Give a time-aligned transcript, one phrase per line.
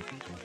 [0.00, 0.40] you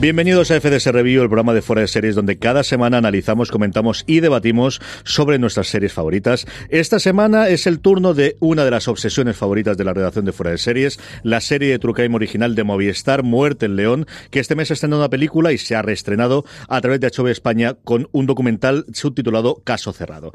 [0.00, 4.04] Bienvenidos a FDS Review, el programa de fuera de series donde cada semana analizamos, comentamos
[4.06, 6.46] y debatimos sobre nuestras series favoritas.
[6.68, 10.30] Esta semana es el turno de una de las obsesiones favoritas de la redacción de
[10.30, 14.38] fuera de series, la serie de True Crime original de Movistar, Muerte en León, que
[14.38, 17.74] este mes ha estrenado una película y se ha reestrenado a través de HBO España
[17.82, 20.30] con un documental subtitulado Caso Cerrado.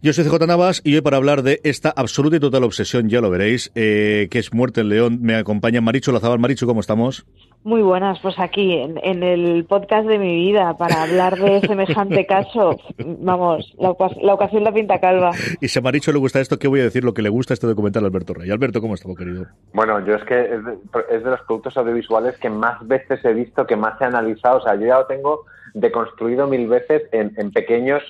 [0.00, 3.20] Yo soy CJ Navas y hoy para hablar de esta absoluta y total obsesión, ya
[3.20, 6.38] lo veréis, eh, que es Muerte en León, me acompaña Maricho Lazabal.
[6.38, 7.26] Maricho, ¿cómo estamos?
[7.64, 12.24] Muy buenas, pues aquí en, en, el podcast de mi vida para hablar de semejante
[12.24, 12.78] caso.
[12.98, 15.32] Vamos, la, la, ocasión la pinta calva.
[15.60, 17.54] Y si a Maricho le gusta esto, ¿qué voy a decir lo que le gusta
[17.54, 18.50] este documental a Alberto Rey?
[18.50, 19.46] Alberto, ¿cómo estás, querido?
[19.72, 20.78] Bueno, yo es que es de,
[21.10, 24.58] es de, los productos audiovisuales que más veces he visto, que más he analizado.
[24.58, 28.02] O sea, yo ya lo tengo deconstruido mil veces en, en pequeños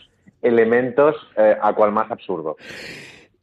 [0.42, 2.56] elementos eh, a cual más absurdo.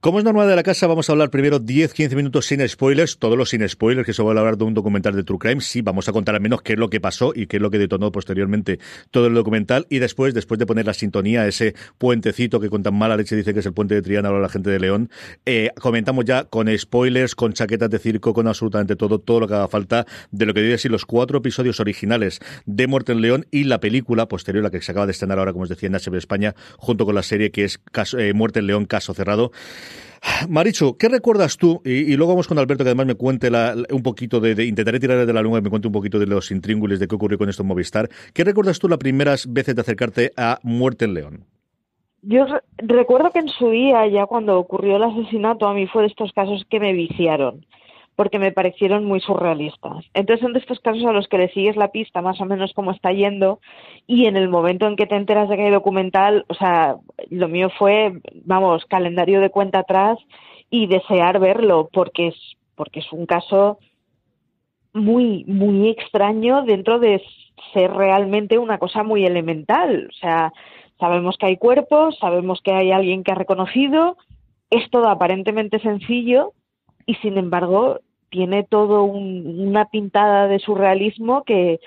[0.05, 3.35] Como es normal de la casa, vamos a hablar primero 10-15 minutos sin spoilers, todos
[3.35, 5.61] los sin spoilers, que se va a hablar de un documental de True Crime.
[5.61, 7.71] Sí, vamos a contar al menos qué es lo que pasó y qué es lo
[7.71, 8.77] que detonó posteriormente
[9.09, 9.87] todo el documental.
[9.89, 13.51] Y después, después de poner la sintonía, ese puentecito que con tan mala leche dice
[13.55, 15.09] que es el puente de Triana o la gente de León,
[15.47, 19.55] eh, comentamos ya con spoilers, con chaquetas de circo, con absolutamente todo, todo lo que
[19.55, 23.47] haga falta de lo que diría así los cuatro episodios originales de Muerte en León
[23.49, 25.93] y la película posterior, la que se acaba de estrenar ahora, como os decía, en
[25.93, 27.79] HBO España, junto con la serie que es
[28.19, 29.51] eh, Muerte en León, Caso Cerrado.
[30.49, 31.81] Maricho, ¿qué recuerdas tú?
[31.85, 35.25] Y, luego vamos con Alberto, que además me cuente la, un poquito de, Intentaré tirar
[35.25, 37.49] de la lengua y me cuente un poquito de los intríngulis de qué ocurrió con
[37.49, 38.09] esto en Movistar.
[38.33, 41.45] ¿Qué recuerdas tú las primeras veces de acercarte a Muerte en León?
[42.21, 46.01] Yo re recuerdo que en su día, ya cuando ocurrió el asesinato, a mí fue
[46.03, 47.65] de estos casos que me viciaron
[48.15, 50.05] porque me parecieron muy surrealistas.
[50.13, 52.73] Entonces son de estos casos a los que le sigues la pista más o menos
[52.73, 53.59] cómo está yendo
[54.07, 56.95] y en el momento en que te enteras de que hay documental, o sea,
[57.29, 58.13] lo mío fue,
[58.45, 60.17] vamos, calendario de cuenta atrás
[60.69, 62.35] y desear verlo porque es
[62.75, 63.79] porque es un caso
[64.93, 67.21] muy muy extraño dentro de
[67.73, 70.53] ser realmente una cosa muy elemental, o sea,
[70.99, 74.17] sabemos que hay cuerpos, sabemos que hay alguien que ha reconocido,
[74.69, 76.53] es todo aparentemente sencillo,
[77.05, 77.99] y sin embargo
[78.35, 81.79] tiene todo un, una pintada de surrealismo que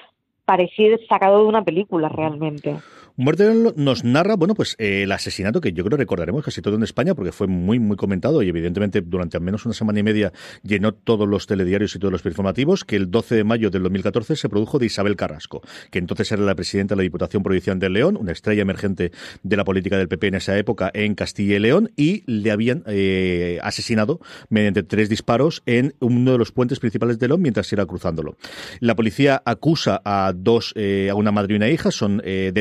[0.47, 2.76] parecía sacado de una película realmente.
[3.21, 6.84] Muerte nos narra, bueno, pues eh, el asesinato que yo creo recordaremos casi todo en
[6.84, 10.33] España porque fue muy, muy comentado y evidentemente durante al menos una semana y media
[10.62, 14.37] llenó todos los telediarios y todos los informativos, que el 12 de mayo del 2014
[14.37, 17.91] se produjo de Isabel Carrasco, que entonces era la presidenta de la Diputación Provincial de
[17.91, 19.11] León, una estrella emergente
[19.43, 22.85] de la política del PP en esa época en Castilla y León, y le habían
[22.87, 27.85] eh, asesinado mediante tres disparos en uno de los puentes principales de León mientras iba
[27.85, 28.37] cruzándolo.
[28.79, 32.53] La policía acusa a dos, eh, a una madre y una hija, son eh,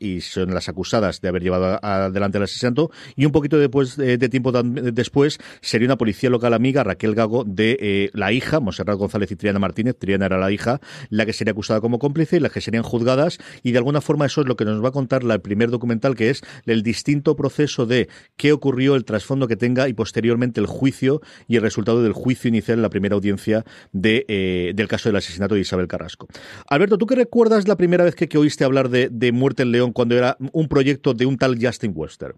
[0.00, 2.90] y son las acusadas de haber llevado adelante el asesinato.
[3.16, 7.44] Y un poquito después de, de tiempo después sería una policía local amiga, Raquel Gago,
[7.44, 9.96] de eh, la hija, Monserrat González y Triana Martínez.
[9.98, 13.38] Triana era la hija, la que sería acusada como cómplice y las que serían juzgadas.
[13.62, 16.14] Y de alguna forma eso es lo que nos va a contar el primer documental,
[16.14, 20.66] que es el distinto proceso de qué ocurrió, el trasfondo que tenga y posteriormente el
[20.66, 25.08] juicio y el resultado del juicio inicial en la primera audiencia de, eh, del caso
[25.08, 26.28] del asesinato de Isabel Carrasco.
[26.68, 29.72] Alberto, ¿tú qué recuerdas la primera vez que, que oíste hablar de, de Muerte en
[29.72, 32.34] León cuando era un proyecto de un tal Justin Wester?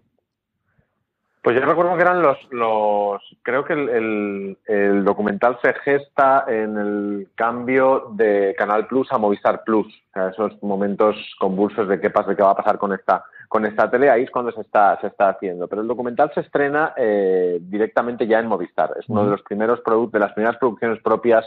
[1.43, 6.45] Pues yo recuerdo que eran los, los creo que el, el, el, documental se gesta
[6.47, 11.99] en el cambio de Canal Plus a Movistar Plus, o sea, esos momentos convulsos de
[11.99, 14.61] qué pasa, qué va a pasar con esta, con esta tele, ahí es cuando se
[14.61, 15.67] está, se está haciendo.
[15.67, 19.81] Pero el documental se estrena eh, directamente ya en Movistar, es uno de los primeros
[19.81, 21.45] productos, de las primeras producciones propias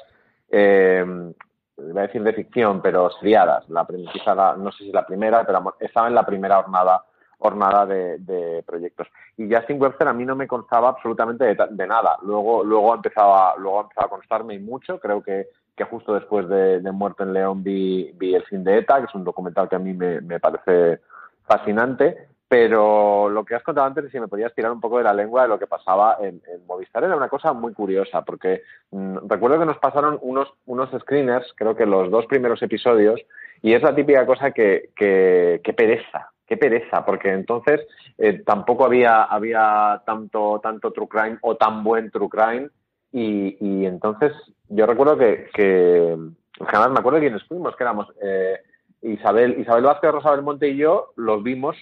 [0.50, 1.32] eh,
[1.78, 3.68] iba decir de ficción, pero seriadas.
[3.68, 7.04] La, quizá no sé si la primera, pero estaba en la primera jornada
[7.38, 9.08] jornada de, de, proyectos.
[9.36, 12.16] Y Justin Webster a mí no me constaba absolutamente de, de, nada.
[12.22, 14.98] Luego, luego empezaba, luego empezaba a constarme y mucho.
[14.98, 18.78] Creo que, que justo después de, de Muerto en León vi, vi El fin de
[18.78, 21.00] ETA, que es un documental que a mí me, me parece
[21.44, 22.28] fascinante.
[22.48, 25.42] Pero lo que has contado antes, si me podías tirar un poco de la lengua
[25.42, 28.62] de lo que pasaba en, Movistar, era una cosa muy curiosa, porque
[28.92, 33.20] mmm, recuerdo que nos pasaron unos, unos screeners, creo que los dos primeros episodios,
[33.62, 37.80] y es la típica cosa que, que, que pereza, qué pereza, porque entonces
[38.16, 42.68] eh, tampoco había, había tanto, tanto true crime o tan buen true crime,
[43.10, 44.32] y, y entonces
[44.68, 46.16] yo recuerdo que, que
[46.64, 48.60] jamás me acuerdo de quiénes fuimos, que éramos eh,
[49.02, 51.76] Isabel, Isabel Vázquez, Rosa Belmonte y yo, los vimos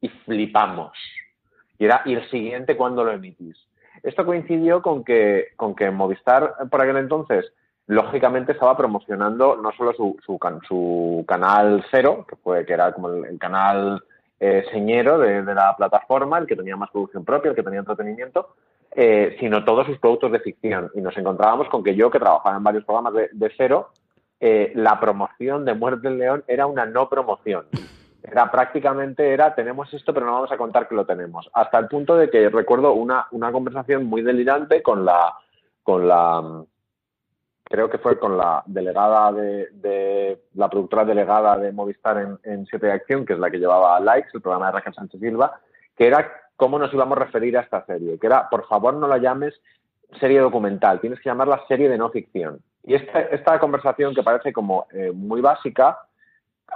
[0.00, 0.92] y flipamos.
[1.78, 3.56] Y era, ¿y el siguiente cuándo lo emitís?
[4.02, 7.52] Esto coincidió con que, con que Movistar, por aquel entonces,
[7.86, 13.08] lógicamente estaba promocionando no solo su, su, su canal cero, que fue que era como
[13.08, 14.02] el, canal
[14.38, 17.80] eh, señero de, de, la plataforma, el que tenía más producción propia, el que tenía
[17.80, 18.54] entretenimiento,
[18.92, 20.90] eh, sino todos sus productos de ficción.
[20.94, 23.90] Y nos encontrábamos con que yo, que trabajaba en varios programas de, cero,
[24.40, 27.66] eh, la promoción de Muerte del León era una no promoción.
[28.22, 31.48] Era prácticamente, era, tenemos esto, pero no vamos a contar que lo tenemos.
[31.52, 35.34] Hasta el punto de que recuerdo una, una conversación muy delirante con la,
[35.82, 36.64] con la,
[37.64, 42.86] creo que fue con la delegada de, la productora delegada de Movistar en, en Siete
[42.86, 45.60] de Acción, que es la que llevaba Likes, el programa de Raquel Sánchez Silva,
[45.96, 49.06] que era cómo nos íbamos a referir a esta serie, que era, por favor, no
[49.06, 49.54] la llames
[50.18, 52.60] serie documental, tienes que llamarla serie de no ficción.
[52.82, 55.98] Y esta, esta conversación que parece como eh, muy básica,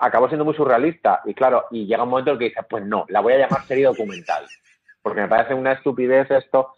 [0.00, 1.20] acabó siendo muy surrealista.
[1.24, 3.38] Y claro, y llega un momento en el que dices, pues no, la voy a
[3.38, 4.44] llamar serie documental,
[5.02, 6.74] porque me parece una estupidez esto,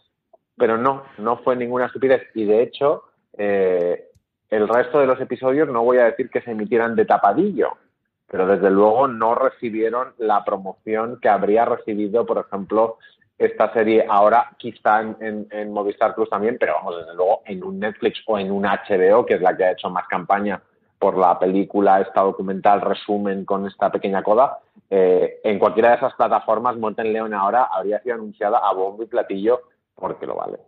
[0.56, 2.22] pero no, no fue ninguna estupidez.
[2.34, 3.04] Y de hecho,
[3.36, 4.08] eh,
[4.50, 7.76] el resto de los episodios no voy a decir que se emitieran de tapadillo,
[8.28, 12.98] pero desde luego no recibieron la promoción que habría recibido, por ejemplo,
[13.36, 17.80] esta serie ahora quizá en, en, Movistar Plus también, pero vamos, desde luego en un
[17.80, 20.62] Netflix o en un HBO, que es la que ha hecho más campaña
[21.04, 26.14] por la película, esta documental resumen con esta pequeña coda, eh, en cualquiera de esas
[26.14, 29.60] plataformas, Monten León ahora habría sido anunciada a bombo y platillo
[29.94, 30.60] porque lo vale.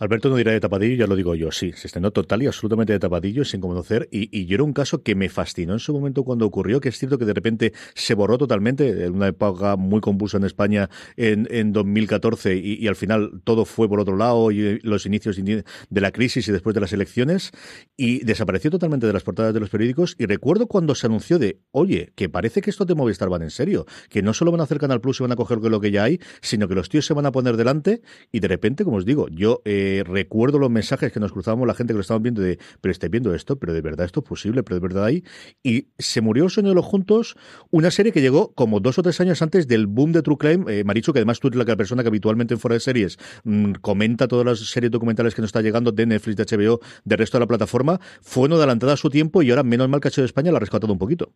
[0.00, 2.94] Alberto no dirá de tapadillo, ya lo digo yo, sí, se estrenó total y absolutamente
[2.94, 5.92] de tapadillo, sin conocer, y, y, yo era un caso que me fascinó en su
[5.92, 9.76] momento cuando ocurrió, que es cierto que de repente se borró totalmente, en una época
[9.76, 14.16] muy convulsa en España en, en 2014, y, y, al final todo fue por otro
[14.16, 17.50] lado, y los inicios de la crisis y después de las elecciones,
[17.94, 21.60] y desapareció totalmente de las portadas de los periódicos, y recuerdo cuando se anunció de,
[21.72, 24.64] oye, que parece que esto de Movistar van en serio, que no solo van a
[24.64, 27.04] hacer Canal Plus y van a coger lo que ya hay, sino que los tíos
[27.04, 28.00] se van a poner delante,
[28.32, 29.62] y de repente, como os digo, yo...
[29.64, 32.92] Eh, recuerdo los mensajes que nos cruzábamos la gente que lo estaban viendo de, pero
[32.92, 35.24] estáis viendo esto, pero de verdad esto es posible, pero de verdad hay.
[35.62, 37.36] Y se murió el sueño de los juntos,
[37.70, 40.64] una serie que llegó como dos o tres años antes del boom de True Crime.
[40.68, 43.72] Eh, Maricho, que además tú eres la persona que habitualmente en fuera de series mm,
[43.80, 47.38] comenta todas las series documentales que nos está llegando de Netflix, de HBO, del resto
[47.38, 50.24] de la plataforma, fue una adelantada a su tiempo y ahora menos mal que de
[50.24, 51.30] España la ha rescatado un poquito.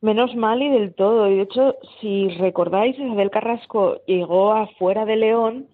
[0.00, 1.30] Menos mal y del todo.
[1.30, 5.68] Y de hecho, si recordáis, Isabel Carrasco llegó afuera de León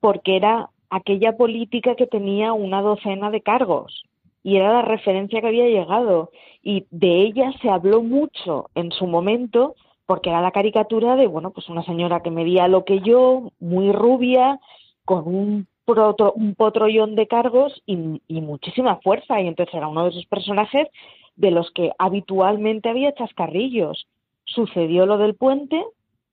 [0.00, 4.04] porque era aquella política que tenía una docena de cargos
[4.44, 6.30] y era la referencia que había llegado
[6.62, 9.74] y de ella se habló mucho en su momento
[10.06, 13.90] porque era la caricatura de bueno pues una señora que medía lo que yo muy
[13.90, 14.60] rubia
[15.04, 20.10] con un un potrollón de cargos y, y muchísima fuerza y entonces era uno de
[20.10, 20.88] esos personajes
[21.36, 24.06] de los que habitualmente había chascarrillos.
[24.46, 25.84] Sucedió lo del puente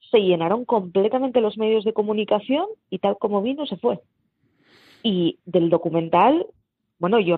[0.10, 4.00] se llenaron completamente los medios de comunicación y tal como vino se fue
[5.04, 6.46] y del documental,
[7.00, 7.36] bueno, yo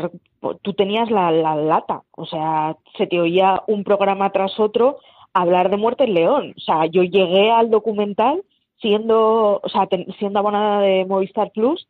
[0.61, 4.97] tú tenías la, lata, o sea, se te oía un programa tras otro
[5.33, 6.53] hablar de Muerte en León.
[6.57, 8.43] O sea, yo llegué al documental
[8.81, 9.87] siendo, o sea,
[10.19, 11.87] siendo abonada de Movistar Plus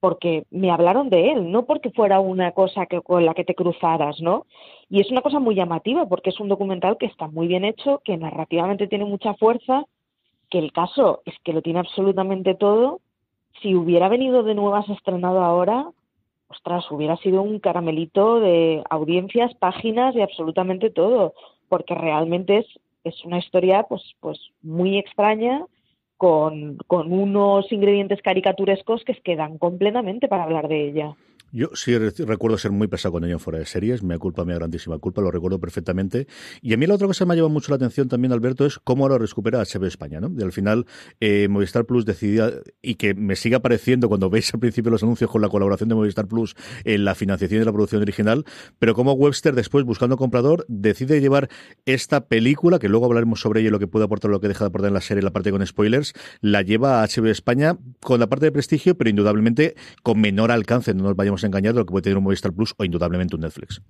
[0.00, 3.54] porque me hablaron de él, no porque fuera una cosa que, con la que te
[3.54, 4.46] cruzaras, ¿no?
[4.88, 8.00] Y es una cosa muy llamativa porque es un documental que está muy bien hecho,
[8.04, 9.84] que narrativamente tiene mucha fuerza,
[10.50, 13.00] que el caso es que lo tiene absolutamente todo
[13.60, 15.90] si hubiera venido de nuevas estrenado ahora,
[16.48, 21.34] ostras, hubiera sido un caramelito de audiencias, páginas y absolutamente todo,
[21.68, 22.66] porque realmente es,
[23.04, 25.66] es una historia pues, pues muy extraña,
[26.22, 31.16] con, con unos ingredientes caricaturescos que quedan completamente para hablar de ella.
[31.54, 34.54] Yo sí recuerdo ser muy pesado con ello en fuera de series, me culpa, mi
[34.54, 36.26] grandísima culpa, lo recuerdo perfectamente.
[36.62, 38.64] Y a mí la otra cosa que me ha llevado mucho la atención también, Alberto,
[38.64, 40.32] es cómo ahora recupera HBO España, ¿no?
[40.34, 40.86] Y al final,
[41.20, 45.30] eh, Movistar Plus decidía, y que me sigue apareciendo cuando veis al principio los anuncios
[45.30, 48.46] con la colaboración de Movistar Plus en la financiación de la producción original,
[48.78, 51.50] pero como Webster después, buscando comprador, decide llevar
[51.84, 54.64] esta película, que luego hablaremos sobre ella y lo que puede aportar, lo que deja
[54.64, 58.20] de aportar en la serie, la parte con spoilers, la lleva a HBO España con
[58.20, 61.90] la parte de prestigio, pero indudablemente con menor alcance, no nos vayamos engañado lo que
[61.90, 63.82] puede tener un Movistar Plus o indudablemente un Netflix.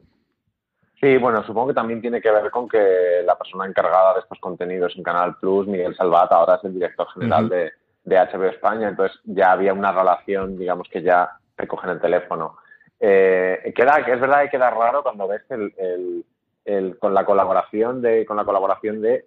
[1.00, 4.38] Sí, bueno, supongo que también tiene que ver con que la persona encargada de estos
[4.38, 7.72] contenidos en Canal Plus, Miguel Salvat, ahora es el director general de,
[8.04, 12.56] de, HBO España, entonces ya había una relación, digamos que ya te cogen el teléfono.
[13.00, 16.24] Eh, queda, es verdad que queda raro cuando ves el,
[16.64, 19.24] el, con la colaboración de, con la colaboración de,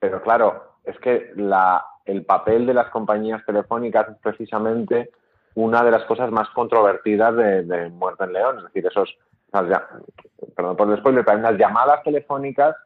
[0.00, 5.10] pero claro, es que la, el papel de las compañías telefónicas es precisamente
[5.56, 8.58] una de las cosas más controvertidas de, Muerte en León.
[8.58, 9.18] Es decir, esos,
[9.50, 12.76] perdón por después, unas llamadas telefónicas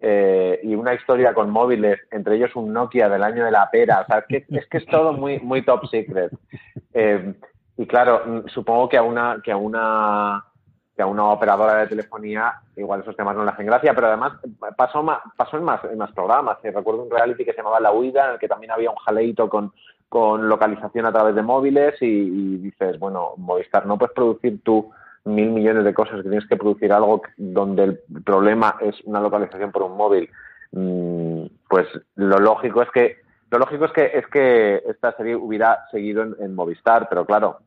[0.00, 4.02] eh, y una historia con móviles, entre ellos un Nokia del año de la pera.
[4.02, 6.30] O sea, es que es, que es todo muy, muy top secret.
[6.92, 7.34] Eh,
[7.78, 10.44] y claro, supongo que a una, que a una
[10.98, 14.32] que a una operadora de telefonía igual esos temas no le hacen gracia, pero además
[14.76, 16.58] pasó, pasó en, más, en más programas.
[16.60, 19.48] Recuerdo un reality que se llamaba La Huida, en el que también había un jaleito
[19.48, 19.72] con,
[20.08, 24.90] con localización a través de móviles y, dices, bueno, Movistar, no puedes producir tú
[25.24, 29.70] mil millones de cosas, que tienes que producir algo donde el problema es una localización
[29.70, 30.28] por un móvil.
[30.72, 31.86] Mm, pues
[32.16, 33.18] lo lógico es que
[33.52, 37.60] lo lógico es que es que esta serie hubiera seguido en, Movistar, pero claro,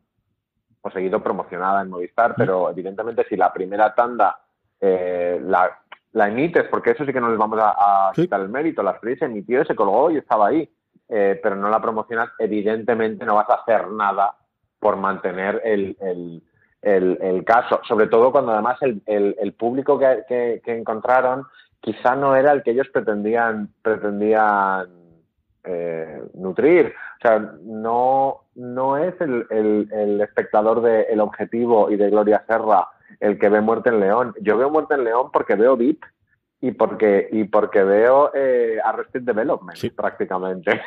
[0.82, 4.40] o seguido promocionada en Movistar, pero evidentemente si la primera tanda
[4.80, 5.80] eh, la,
[6.14, 9.18] la, emites, porque eso sí que no les vamos a, quitar el mérito, la serie
[9.18, 10.68] se emitió y se colgó y estaba ahí,
[11.10, 14.36] eh, pero no la promocionas, evidentemente no vas a hacer nada
[14.80, 15.96] por mantener el,
[16.82, 21.46] el, el, caso, sobre todo cuando además el, el público que, que encontraron
[21.82, 24.88] quizá no era el que ellos pretendían, pretendían
[25.64, 26.94] eh, nutrir.
[27.22, 32.88] O sea, no, no es el, el, espectador de El Objetivo y de Gloria Serra
[33.20, 34.34] el que ve Muerte en León.
[34.42, 36.04] Yo veo Muerte en León porque veo VIP
[36.62, 40.82] y porque, y porque veo eh, Arrested Development prácticamente.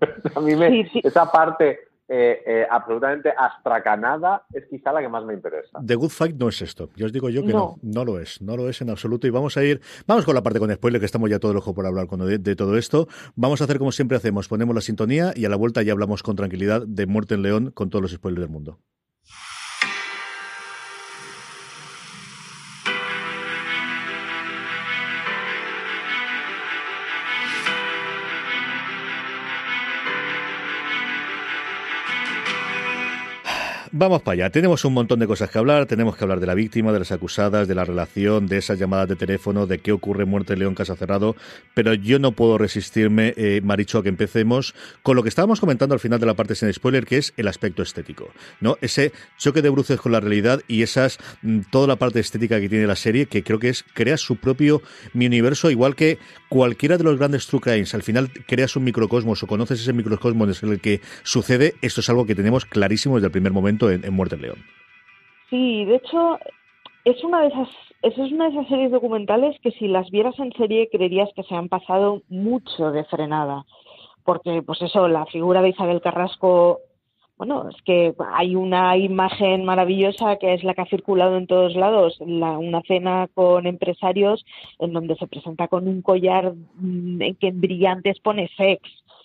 [0.36, 5.34] A mí me, esa parte eh, eh, absolutamente astracanada es quizá la que más me
[5.34, 5.78] interesa.
[5.84, 6.90] The Good Fight no es esto.
[6.96, 7.76] Yo os digo yo que no.
[7.82, 9.26] no, lo es, no lo es en absoluto.
[9.26, 11.58] Y vamos a ir, vamos con la parte con spoiler, que estamos ya todo el
[11.58, 13.08] ojo por hablar de, de, todo esto.
[13.34, 16.22] Vamos a hacer como siempre hacemos, ponemos la sintonía y a la vuelta ya hablamos
[16.22, 18.78] con tranquilidad de Muerte en León con todos los spoilers del mundo.
[33.94, 34.50] Vamos para allá.
[34.50, 35.84] Tenemos un montón de cosas que hablar.
[35.84, 39.06] Tenemos que hablar de la víctima, de las acusadas, de la relación, de esas llamadas
[39.06, 41.36] de teléfono, de qué ocurre Muerte León Casa Cerrado.
[41.74, 45.92] Pero yo no puedo resistirme, eh, Maricho, a que empecemos con lo que estábamos comentando
[45.92, 48.30] al final de la parte sin spoiler, que es el aspecto estético.
[48.62, 48.78] ¿no?
[48.80, 52.70] Ese choque de bruces con la realidad y esas mm, toda la parte estética que
[52.70, 54.80] tiene la serie, que creo que es crea su propio
[55.12, 56.18] mi universo, igual que
[56.48, 57.94] cualquiera de los grandes true crimes.
[57.94, 61.74] Al final creas un microcosmos o conoces ese microcosmos en el que sucede.
[61.82, 64.58] Esto es algo que tenemos clarísimo desde el primer momento en, Muerte en León.
[65.50, 66.38] Sí, de hecho,
[67.04, 67.68] es una de esas
[68.02, 71.54] es una de esas series documentales que si las vieras en serie creerías que se
[71.54, 73.64] han pasado mucho de frenada.
[74.24, 76.80] Porque, pues eso, la figura de Isabel Carrasco,
[77.36, 81.76] bueno, es que hay una imagen maravillosa que es la que ha circulado en todos
[81.76, 84.44] lados, una cena con empresarios
[84.80, 88.80] en donde se presenta con un collar mm, en que brillantes pone sex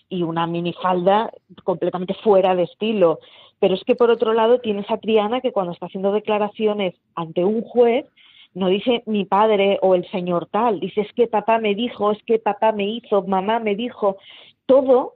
[0.09, 1.31] y una minifalda
[1.63, 3.19] completamente fuera de estilo.
[3.59, 7.43] Pero es que por otro lado tienes a Triana que cuando está haciendo declaraciones ante
[7.43, 8.05] un juez
[8.53, 12.23] no dice mi padre o el señor tal, dice es que papá me dijo, es
[12.23, 14.17] que papá me hizo, mamá me dijo,
[14.65, 15.13] todo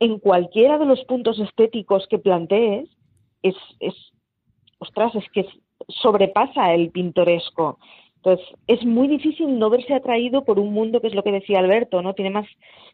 [0.00, 2.88] en cualquiera de los puntos estéticos que plantees
[3.42, 3.94] es, es
[4.78, 5.46] ostras, es que
[5.88, 7.78] sobrepasa el pintoresco.
[8.28, 11.60] Entonces, es muy difícil no verse atraído por un mundo que es lo que decía
[11.60, 12.12] Alberto, ¿no?
[12.12, 12.46] Tiene más,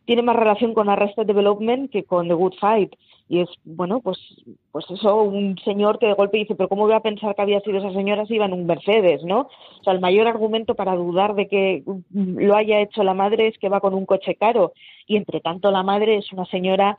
[0.04, 2.94] tiene más relación con Arrested Development que con The Good Fight.
[3.28, 4.18] Y es, bueno, pues,
[4.70, 7.60] pues eso, un señor que de golpe dice, pero ¿cómo voy a pensar que había
[7.60, 9.48] sido esa señora si iba en un Mercedes, ¿no?
[9.80, 13.58] O sea, el mayor argumento para dudar de que lo haya hecho la madre es
[13.58, 14.72] que va con un coche caro.
[15.08, 16.98] Y entre tanto, la madre es una señora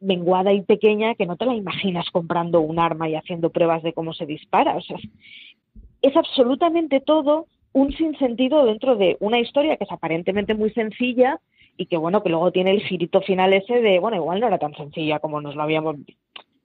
[0.00, 3.92] menguada y pequeña que no te la imaginas comprando un arma y haciendo pruebas de
[3.92, 4.76] cómo se dispara.
[4.76, 4.96] O sea,
[6.02, 11.38] es absolutamente todo un sinsentido dentro de una historia que es aparentemente muy sencilla
[11.76, 14.56] y que bueno, que luego tiene el girito final ese de, bueno, igual no era
[14.58, 15.96] tan sencilla como nos lo habíamos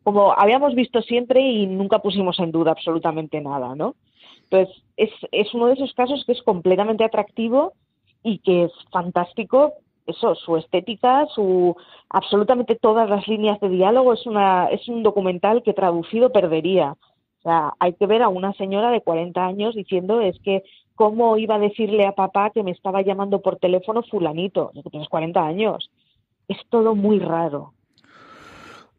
[0.03, 3.95] como habíamos visto siempre y nunca pusimos en duda absolutamente nada, ¿no?
[4.43, 7.73] Entonces, es, es uno de esos casos que es completamente atractivo
[8.23, 9.73] y que es fantástico
[10.07, 11.75] eso, su estética, su
[12.09, 16.95] absolutamente todas las líneas de diálogo es una es un documental que traducido perdería.
[17.39, 20.63] O sea, hay que ver a una señora de 40 años diciendo es que
[21.01, 25.09] cómo iba a decirle a papá que me estaba llamando por teléfono fulanito, que tienes
[25.09, 25.89] 40 años.
[26.47, 27.73] Es todo muy raro.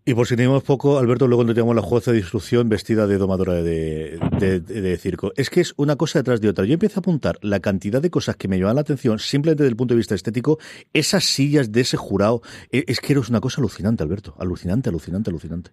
[0.05, 3.19] Y por si tenemos poco, Alberto, luego cuando tenemos la jueza de instrucción vestida de
[3.19, 5.31] domadora de, circo.
[5.37, 6.65] Es que es una cosa detrás de otra.
[6.65, 9.71] Yo empiezo a apuntar la cantidad de cosas que me llaman la atención, simplemente desde
[9.71, 10.59] el punto de vista estético.
[10.93, 12.43] Esas sillas de ese jurado,
[12.73, 14.35] e, es que eres una cosa alucinante, Alberto.
[14.39, 15.71] Alucinante, alucinante, alucinante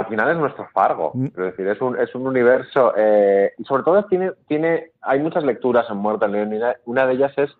[0.00, 1.12] al final es nuestro Fargo.
[1.14, 1.26] Mm.
[1.26, 2.92] Es decir, es un, es un universo.
[2.96, 6.74] Eh, y sobre todo tiene, tiene, hay muchas lecturas en Muerte en León.
[6.84, 7.50] Una de ellas es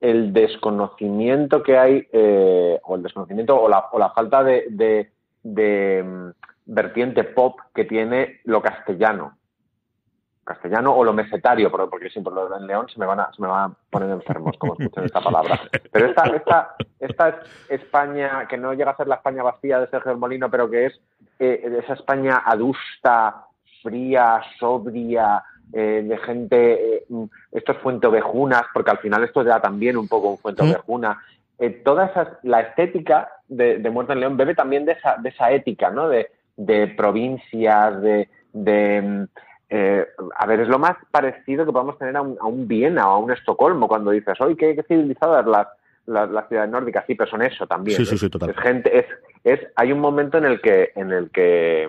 [0.00, 5.10] el desconocimiento que hay, eh, o el desconocimiento, o la, o la falta de, de,
[5.42, 6.30] de mm,
[6.66, 9.36] vertiente pop que tiene lo castellano
[10.50, 13.48] castellano o lo mesetario, porque siempre lo en León se me van a, se me
[13.48, 15.60] van a poner enfermos como escuchan esta palabra.
[15.92, 20.16] Pero esta, esta, esta España, que no llega a ser la España vacía de Sergio
[20.16, 21.00] Molino, pero que es
[21.40, 23.46] eh, esa España adusta,
[23.82, 25.42] fría, sobria,
[25.72, 27.04] eh, de gente, eh,
[27.52, 31.20] esto es Fuente Ovejunas, porque al final esto da también un poco un Fuente Ovejuna,
[31.58, 35.50] eh, toda esa, la estética de, Muerte en León bebe también de esa, de esa
[35.50, 36.08] ética, ¿no?
[36.08, 36.28] De,
[36.96, 39.26] provincias, de, de
[39.70, 40.06] eh,
[40.36, 43.30] a ver, es lo más parecido que podemos tener a un, Viena o a un
[43.30, 45.68] Estocolmo cuando dices, oye, qué, qué civilizadas las,
[46.06, 47.96] las, ciudades nórdicas, sí, pero son eso también.
[47.96, 48.50] Sí, sí, sí, total.
[48.50, 49.06] Es gente, es,
[49.44, 51.88] es, hay un momento en el que, en el que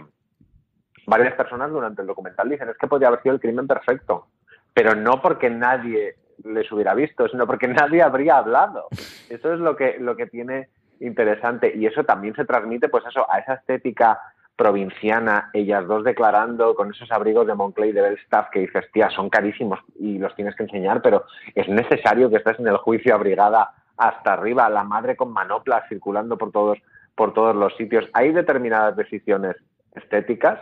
[1.05, 4.27] varias personas durante el documental dicen es que podría haber sido el crimen perfecto,
[4.73, 8.87] pero no porque nadie les hubiera visto, sino porque nadie habría hablado.
[9.29, 13.25] Eso es lo que, lo que tiene interesante y eso también se transmite pues eso
[13.31, 14.19] a esa estética
[14.55, 19.29] provinciana, ellas dos declarando con esos abrigos de Monclay de Belstaff que dices, tía, son
[19.29, 23.71] carísimos y los tienes que enseñar, pero es necesario que estés en el juicio abrigada
[23.97, 26.77] hasta arriba, la madre con manoplas circulando por todos,
[27.15, 28.05] por todos los sitios.
[28.13, 29.55] Hay determinadas decisiones
[29.95, 30.59] estéticas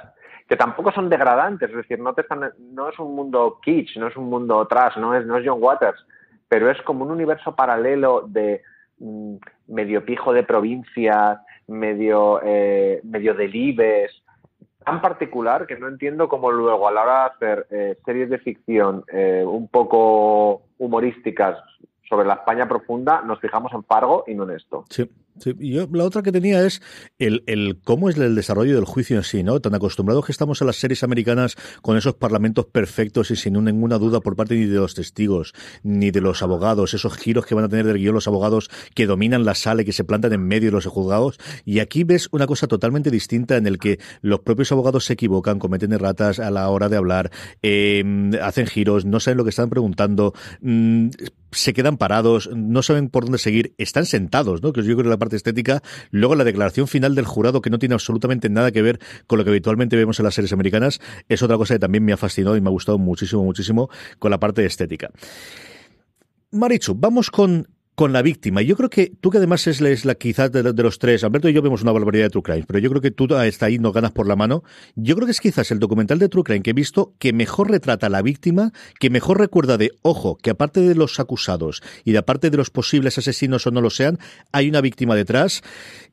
[0.48, 4.08] que tampoco son degradantes, es decir, no, te están, no es un mundo kitsch, no
[4.08, 6.03] es un mundo trash, no es, no es John Waters,
[6.48, 8.63] pero es como un universo paralelo de
[8.98, 9.36] mm,
[9.68, 14.24] medio pijo de provincia, medio, eh, medio delibes,
[14.84, 18.39] tan particular que no entiendo cómo luego a la hora de hacer eh, series de
[18.39, 21.60] ficción eh, un poco humorísticas
[22.08, 24.86] sobre la España profunda nos fijamos en Fargo y no en esto.
[24.89, 25.08] Sí.
[25.59, 26.81] Yo, la otra que tenía es
[27.17, 29.59] el, el, cómo es el desarrollo del juicio en sí, ¿no?
[29.59, 33.98] Tan acostumbrados que estamos a las series americanas con esos parlamentos perfectos y sin ninguna
[33.98, 37.65] duda por parte ni de los testigos, ni de los abogados, esos giros que van
[37.65, 40.45] a tener del guion los abogados que dominan la sala y que se plantan en
[40.45, 41.39] medio de los juzgados.
[41.65, 45.59] Y aquí ves una cosa totalmente distinta en el que los propios abogados se equivocan,
[45.59, 47.31] cometen erratas a la hora de hablar,
[47.62, 48.03] eh,
[48.41, 51.09] hacen giros, no saben lo que están preguntando, mm,
[51.51, 54.71] se quedan parados, no saben por dónde seguir, están sentados, ¿no?
[54.74, 55.82] Que yo creo parte estética.
[56.12, 59.44] Luego la declaración final del jurado, que no tiene absolutamente nada que ver con lo
[59.44, 62.58] que habitualmente vemos en las series americanas, es otra cosa que también me ha fascinado
[62.58, 65.12] y me ha gustado muchísimo, muchísimo con la parte estética.
[66.52, 67.68] Marichu, vamos con
[68.00, 68.62] con la víctima.
[68.62, 71.62] Yo creo que tú que además es la, quizás de, los tres, Alberto y yo
[71.62, 74.12] vemos una barbaridad de True Crime, pero yo creo que tú está ahí, no ganas
[74.12, 74.64] por la mano.
[74.96, 77.70] Yo creo que es quizás el documental de True Crime que he visto que mejor
[77.70, 82.14] retrata a la víctima, que mejor recuerda de, ojo, que aparte de los acusados y
[82.14, 84.18] de aparte de los posibles asesinos o no lo sean,
[84.53, 85.62] hay una víctima detrás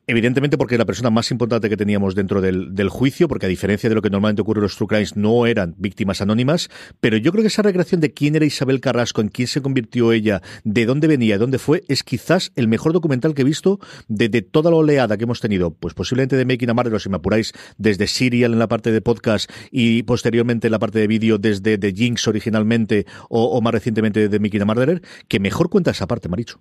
[0.09, 3.49] Evidentemente porque es la persona más importante que teníamos dentro del, del, juicio, porque a
[3.49, 6.69] diferencia de lo que normalmente ocurre en los True Crimes, no eran víctimas anónimas,
[7.01, 10.13] pero yo creo que esa recreación de quién era Isabel Carrasco, en quién se convirtió
[10.13, 13.79] ella, de dónde venía, de dónde fue, es quizás el mejor documental que he visto
[14.07, 17.17] de, toda la oleada que hemos tenido, pues posiblemente de Making a Murderer, si me
[17.17, 21.37] apuráis, desde Serial en la parte de podcast y posteriormente en la parte de vídeo
[21.37, 26.07] desde The Jinx originalmente o, más recientemente de Making a Murderer, que mejor cuenta esa
[26.07, 26.59] parte, Maricho.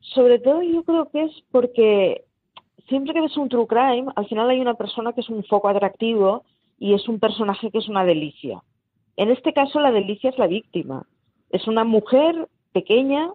[0.00, 2.24] Sobre todo yo creo que es porque
[2.88, 5.68] siempre que ves un true crime, al final hay una persona que es un foco
[5.68, 6.44] atractivo
[6.78, 8.62] y es un personaje que es una delicia.
[9.16, 11.06] En este caso, la delicia es la víctima.
[11.50, 13.30] Es una mujer pequeña,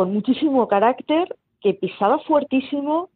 [0.00, 3.10] con muchísimo carácter, que pisaba fuertísimo,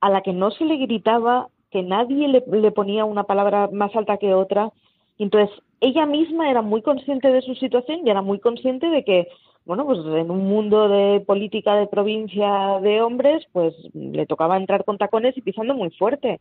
[0.00, 3.94] a la que no se le gritaba, que nadie le, le ponía una palabra más
[3.94, 4.72] alta que otra.
[5.18, 9.28] Entonces, ella misma era muy consciente de su situación y era muy consciente de que
[9.66, 14.84] bueno, pues en un mundo de política de provincia de hombres, pues le tocaba entrar
[14.84, 16.40] con tacones y pisando muy fuerte.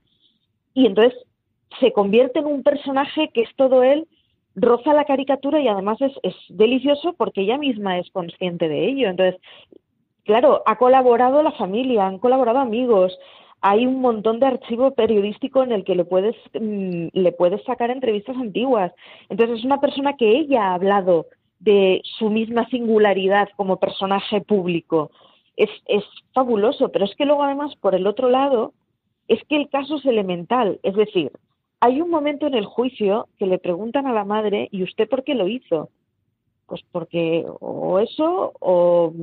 [0.74, 1.14] Y entonces
[1.80, 4.08] se convierte en un personaje que es todo él,
[4.56, 9.10] roza la caricatura y además es, es delicioso porque ella misma es consciente de ello.
[9.10, 9.40] Entonces,
[10.24, 13.18] claro, ha colaborado la familia, han colaborado amigos,
[13.62, 17.90] hay un montón de archivo periodístico en el que le puedes, mm, le puedes sacar
[17.90, 18.92] entrevistas antiguas.
[19.30, 21.26] Entonces es una persona que ella ha hablado
[21.60, 25.12] de su misma singularidad como personaje público.
[25.58, 28.74] Es, es fabuloso, pero es que luego además, por el otro lado,
[29.28, 30.80] es que el caso es elemental.
[30.84, 31.32] Es decir,
[31.86, 35.24] hay un momento en el juicio que le preguntan a la madre, ¿y usted por
[35.24, 35.90] qué lo hizo?
[36.66, 39.14] Pues porque o eso o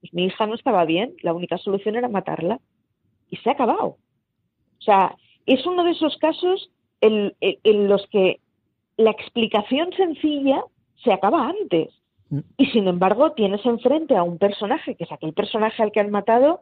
[0.00, 2.60] pues mi hija no estaba bien, la única solución era matarla.
[3.30, 3.96] Y se ha acabado.
[4.78, 7.32] O sea, es uno de esos casos en
[7.88, 8.38] los que
[8.96, 10.62] la explicación sencilla
[11.02, 11.88] se acaba antes.
[12.30, 12.40] Mm.
[12.58, 16.12] Y sin embargo, tienes enfrente a un personaje, que es aquel personaje al que han
[16.12, 16.60] matado,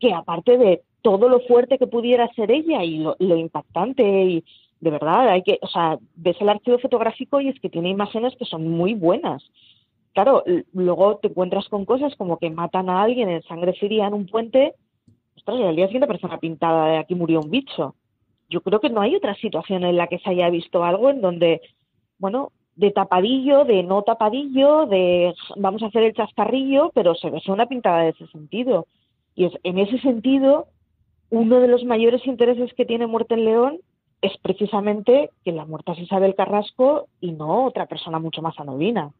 [0.00, 4.44] que aparte de todo lo fuerte que pudiera ser ella y lo, impactante y
[4.82, 8.34] de verdad hay que, o sea, ves el archivo fotográfico y es que tiene imágenes
[8.36, 9.48] que son muy buenas.
[10.12, 10.42] Claro,
[10.72, 14.26] luego te encuentras con cosas como que matan a alguien en sangre fría en un
[14.26, 14.74] puente,
[15.36, 17.94] ostras, y al día siguiente una pintada de aquí murió un bicho.
[18.50, 21.20] Yo creo que no hay otra situación en la que se haya visto algo en
[21.20, 21.60] donde,
[22.18, 27.40] bueno, de tapadillo, de no tapadillo, de vamos a hacer el chascarrillo, pero se ve
[27.46, 28.88] una pintada de ese sentido.
[29.36, 30.66] Y es, en ese sentido,
[31.30, 33.78] uno de los mayores intereses que tiene Muerte en León
[34.22, 39.10] es precisamente que la muerta es Isabel Carrasco y no otra persona mucho más anodina.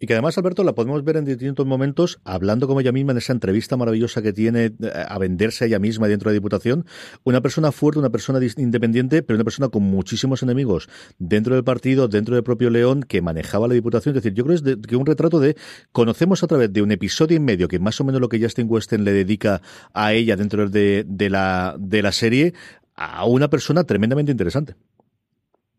[0.00, 3.18] Y que además, Alberto, la podemos ver en distintos momentos hablando como ella misma en
[3.18, 4.72] esa entrevista maravillosa que tiene eh,
[5.08, 6.86] a venderse a ella misma dentro de la Diputación.
[7.24, 10.88] Una persona fuerte, una persona independiente, pero una persona con muchísimos enemigos
[11.18, 14.16] dentro del partido, dentro del propio León, que manejaba la Diputación.
[14.16, 15.56] Es decir, yo creo que es un retrato de
[15.90, 18.66] conocemos a través de un episodio y medio, que más o menos lo que Justin
[18.70, 19.62] Weston le dedica
[19.94, 22.54] a ella dentro de, de, la, de la serie,
[22.98, 24.74] a una persona tremendamente interesante.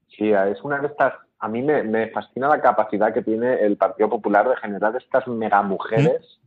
[0.07, 4.09] Sí, es una de estas a mí me, fascina la capacidad que tiene el Partido
[4.09, 6.39] Popular de generar estas mega mujeres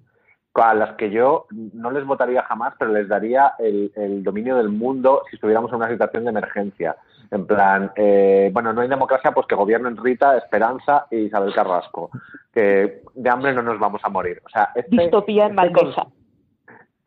[0.55, 5.23] a las que yo no les votaría jamás, pero les daría el, dominio del mundo
[5.31, 6.97] si estuviéramos en una situación de emergencia.
[7.31, 12.11] En plan, eh, bueno, no hay democracia, pues que gobiernen Rita, Esperanza y Isabel Carrasco,
[12.53, 14.43] que de hambre no nos vamos a morir.
[14.45, 16.03] O sea, este, Distopía en este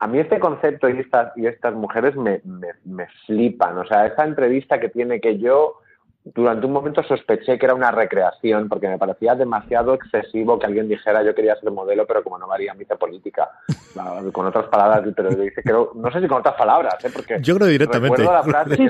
[0.06, 3.76] A mí este concepto y estas, y estas mujeres me, me, me flipan.
[3.80, 5.80] O sea, esa entrevista que tiene que yo
[6.24, 10.88] durante un momento sospeché que era una recreación porque me parecía demasiado excesivo que alguien
[10.88, 13.50] dijera yo quería ser modelo pero como no varía mi política
[14.32, 17.12] con otras palabras pero dice creo no sé si con otras palabras ¿eh?
[17.13, 18.88] porque yo creo directamente la frase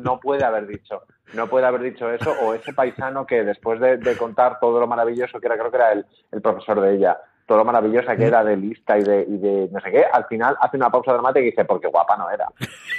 [0.00, 1.02] no, puede haber dicho
[1.34, 5.38] no puede haber dicho eso o ese paisano que después de, contar todo lo maravilloso
[5.38, 7.16] que era creo que era el, el profesor de ella
[7.50, 10.24] todo lo maravillosa que era de lista y de, y de no sé qué al
[10.26, 12.46] final hace una pausa dramática y dice porque guapa no era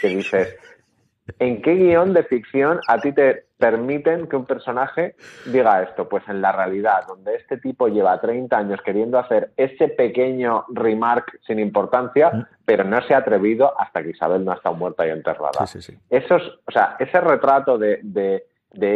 [0.01, 0.57] que dices
[1.39, 6.09] ¿En qué guion de ficción a ti te permiten que un personaje diga esto?
[6.09, 11.39] Pues en la realidad, donde este tipo lleva 30 años queriendo hacer ese pequeño remark
[11.47, 15.11] sin importancia, pero no se ha atrevido hasta que Isabel no ha estado muerta y
[15.11, 15.63] enterrada.
[16.09, 18.43] Esos, o sea, ese retrato de, de,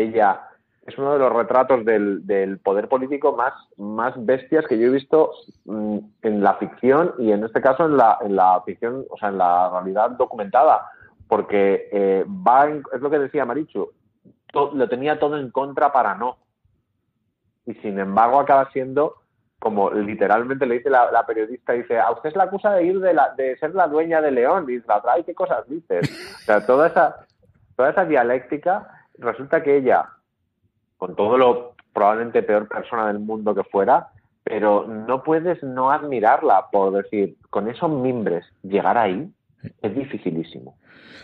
[0.01, 0.41] ella
[0.85, 4.91] es uno de los retratos del, del, poder político más, más bestias que yo he
[4.91, 5.31] visto
[5.65, 9.29] mm, en la ficción y en este caso en la, en la ficción, o sea,
[9.29, 10.85] en la realidad documentada
[11.27, 13.89] porque eh, va es lo que decía Marichu,
[14.53, 16.37] lo tenía todo en contra para no.
[17.65, 19.15] Y sin embargo acaba siendo,
[19.59, 23.13] como literalmente le dice la, periodista, dice, a usted es la acusa de ir de,
[23.13, 24.65] la, de ser la dueña de León.
[24.65, 26.09] Dice, ay, ¿qué cosas dices?
[26.35, 27.25] O sea, toda esa,
[27.75, 30.09] toda esa dialéctica, resulta que ella,
[30.97, 34.07] con todo lo probablemente peor persona del mundo que fuera,
[34.43, 39.29] pero no puedes no admirarla por decir, con esos mimbres, llegar ahí
[39.81, 40.75] es dificilísimo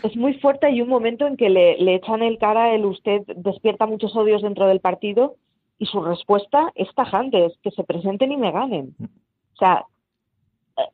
[0.02, 0.66] es muy fuerte.
[0.66, 4.42] Hay un momento en que le, le echan el cara, el usted despierta muchos odios
[4.42, 5.36] dentro del partido
[5.78, 8.94] y su respuesta es tajante, es que se presenten y me ganen.
[9.00, 9.84] O sea,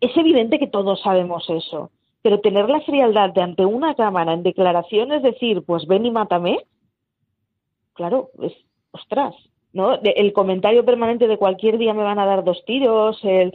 [0.00, 1.90] es evidente que todos sabemos eso,
[2.22, 6.58] pero tener la frialdad de ante una cámara en declaraciones decir, pues ven y mátame,
[7.94, 8.52] claro, es,
[9.00, 9.34] ostras,
[9.72, 9.98] ¿no?
[10.02, 13.54] el comentario permanente de cualquier día me van a dar dos tiros, el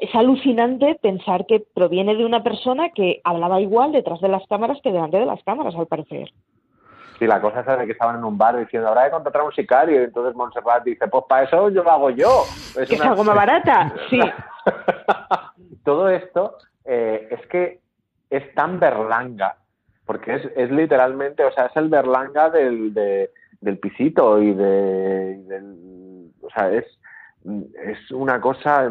[0.00, 4.78] es alucinante pensar que proviene de una persona que hablaba igual detrás de las cámaras
[4.82, 6.30] que delante de las cámaras, al parecer.
[7.18, 9.48] Sí, la cosa es de que estaban en un bar diciendo, ahora he contratado a
[9.48, 12.44] un sicario, y entonces Montserrat dice, pues para eso yo lo hago yo.
[12.78, 14.20] Es, es algo más barata, sí.
[15.84, 17.80] Todo esto eh, es que
[18.28, 19.56] es tan berlanga,
[20.04, 22.92] porque es, es literalmente, o sea, es el berlanga del,
[23.60, 26.84] del pisito y de, del, o sea, es,
[27.84, 28.90] es una cosa...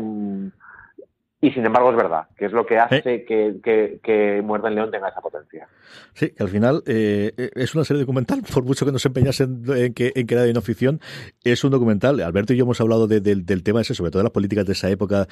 [1.41, 4.75] Y sin embargo es verdad, que es lo que hace que, que, que Muerta en
[4.75, 5.67] León tenga esa potencia.
[6.13, 9.93] Sí, que al final eh, es una serie documental, por mucho que nos empeñasen en
[9.93, 11.01] que, en que era de no ficción,
[11.43, 12.21] es un documental.
[12.21, 14.89] Alberto y yo hemos hablado del tema ese, sobre todo de las políticas de esa
[14.89, 15.27] época.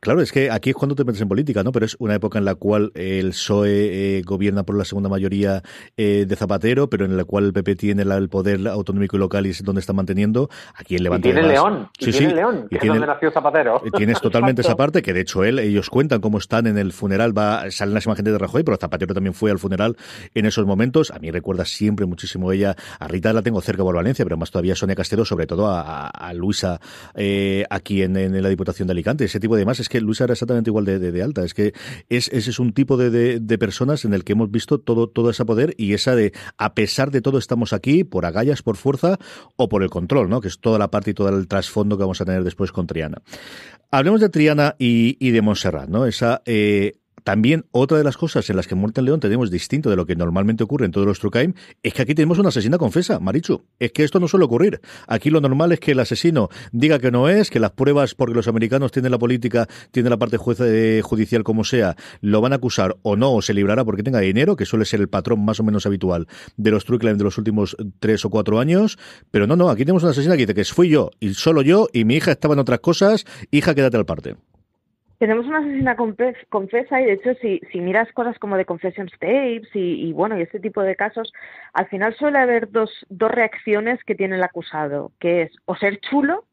[0.00, 1.72] Claro, es que aquí es cuando te metes en política, ¿no?
[1.72, 5.62] Pero es una época en la cual el PSOE eh, gobierna por la segunda mayoría
[5.96, 9.46] eh, de Zapatero, pero en la cual el PP tiene el poder autonómico y local
[9.46, 10.48] y es donde está manteniendo.
[10.74, 11.28] Aquí en Levante.
[11.28, 13.82] Y tiene León, y tiene León, que es donde nació Zapatero.
[13.96, 17.70] Tienes totalmente esa parte, que de hecho ellos cuentan cómo están en el funeral, va,
[17.70, 19.96] salen las imágenes de Rajoy, pero Zapatero también fue al funeral
[20.34, 21.10] en esos momentos.
[21.10, 24.50] A mí recuerda siempre muchísimo ella, a Rita la tengo cerca por Valencia, pero más
[24.50, 26.80] todavía Sonia Castero, sobre todo a, Luisa
[27.14, 29.24] eh, aquí en, la Diputación de Alicante.
[29.24, 31.44] Ese tipo de más, es que Luisa era exactamente igual de, alta.
[31.44, 31.72] Es que
[32.08, 35.44] es, ese es un tipo de, personas en el que hemos visto todo, todo ese
[35.44, 39.18] poder y esa de, a pesar de todo, estamos aquí por agallas, por fuerza
[39.56, 40.40] o por el control, ¿no?
[40.40, 42.86] Que es toda la parte y todo el trasfondo que vamos a tener después con
[42.86, 43.22] Triana.
[43.94, 46.06] Hablemos de Triana y, y de Montserrat, ¿no?
[46.06, 49.90] Esa eh, también otra de las cosas en las que Muerte en León tenemos distinto
[49.90, 52.48] de lo que normalmente ocurre en todos los True Crime es que aquí tenemos una
[52.48, 53.64] asesina confesa, Marichu.
[53.78, 54.80] Es que esto no suele ocurrir.
[55.06, 58.34] Aquí lo normal es que el asesino diga que no es, que las pruebas, porque
[58.34, 62.56] los americanos tienen la política, tienen la parte eh, judicial como sea, lo van a
[62.56, 65.60] acusar o no, o se librará porque tenga dinero, que suele ser el patrón más
[65.60, 68.98] o menos habitual de los True Crime de los últimos tres o cuatro años.
[69.30, 71.88] Pero no, no, aquí tenemos una asesina que dice que fui yo y solo yo
[71.92, 73.24] y mi hija estaba en otras cosas.
[73.50, 74.36] Hija, quédate al parte.
[75.22, 79.68] Tenemos una asesina confesa y de hecho si, si miras cosas como de confession tapes
[79.72, 81.32] y, bueno y este tipo de casos,
[81.74, 86.00] al final suele haber dos, dos reacciones que tiene el acusado, que es o ser
[86.00, 86.44] chulo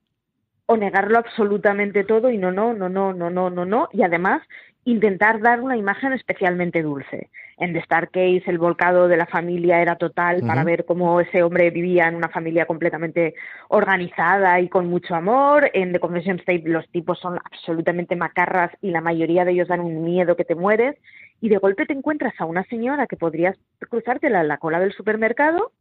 [0.67, 4.43] o negarlo absolutamente todo y no, no, no, no, no, no, no, no, y además
[4.86, 7.30] intentar dar una imagen especialmente dulce.
[7.58, 11.44] En The Star Case el volcado de la familia era total para ver cómo ese
[11.44, 13.36] hombre vivía en una familia completamente
[13.68, 15.70] organizada y con mucho amor.
[15.74, 19.82] En The Confession State los tipos son absolutamente macarras y la mayoría de ellos dan
[19.82, 20.96] un miedo que te mueres.
[21.42, 23.58] Y de golpe te encuentras a una señora que podrías
[23.89, 25.74] cruzártela en la cola del supermercado,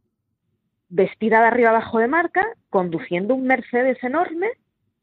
[0.89, 4.49] vestida de arriba abajo de marca, conduciendo un Mercedes enorme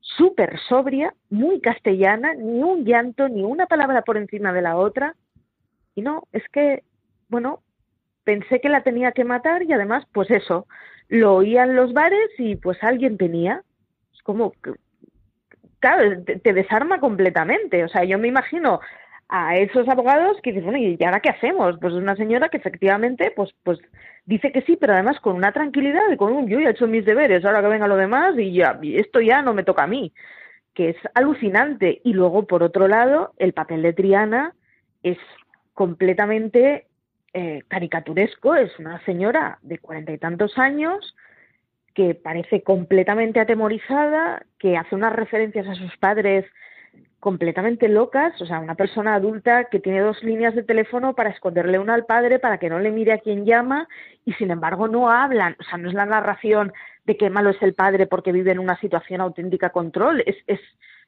[0.06, 5.16] súper sobria, muy castellana, ni un llanto, ni una palabra por encima de la otra.
[5.96, 6.84] Y no, es que,
[7.28, 7.64] bueno,
[8.24, 10.68] pensé que la tenía que matar y además, pues eso,
[11.08, 13.64] lo oía en los bares y pues alguien tenía.
[14.14, 14.54] Es como,
[15.80, 17.84] claro, te, desarma completamente.
[17.84, 18.82] O sea, yo me imagino
[19.28, 21.78] a esos abogados que dicen, bueno, ¿y ahora qué hacemos?
[21.80, 23.80] Pues es una señora que efectivamente, pues, pues
[24.26, 26.88] dice que sí, pero además con una tranquilidad y con un yo ya he hecho
[26.88, 29.88] mis deberes, ahora que venga lo demás y ya, esto ya no me toca a
[29.88, 30.14] mí,
[30.74, 32.02] que es alucinante.
[32.04, 34.54] Y luego, por otro lado, el papel de Triana
[35.02, 35.18] es
[35.74, 36.88] completamente
[37.34, 41.16] eh, caricaturesco, es una señora de cuarenta y tantos años
[41.94, 46.46] que parece completamente atemorizada, que hace unas referencias a sus padres
[47.26, 51.80] completamente locas, o sea, una persona adulta que tiene dos líneas de teléfono para esconderle
[51.80, 53.88] una al padre para que no le mire a quien llama
[54.26, 56.72] y sin embargo no hablan, o sea, no es la narración
[57.04, 60.60] de qué malo es el padre porque vive en una situación auténtica control, es, es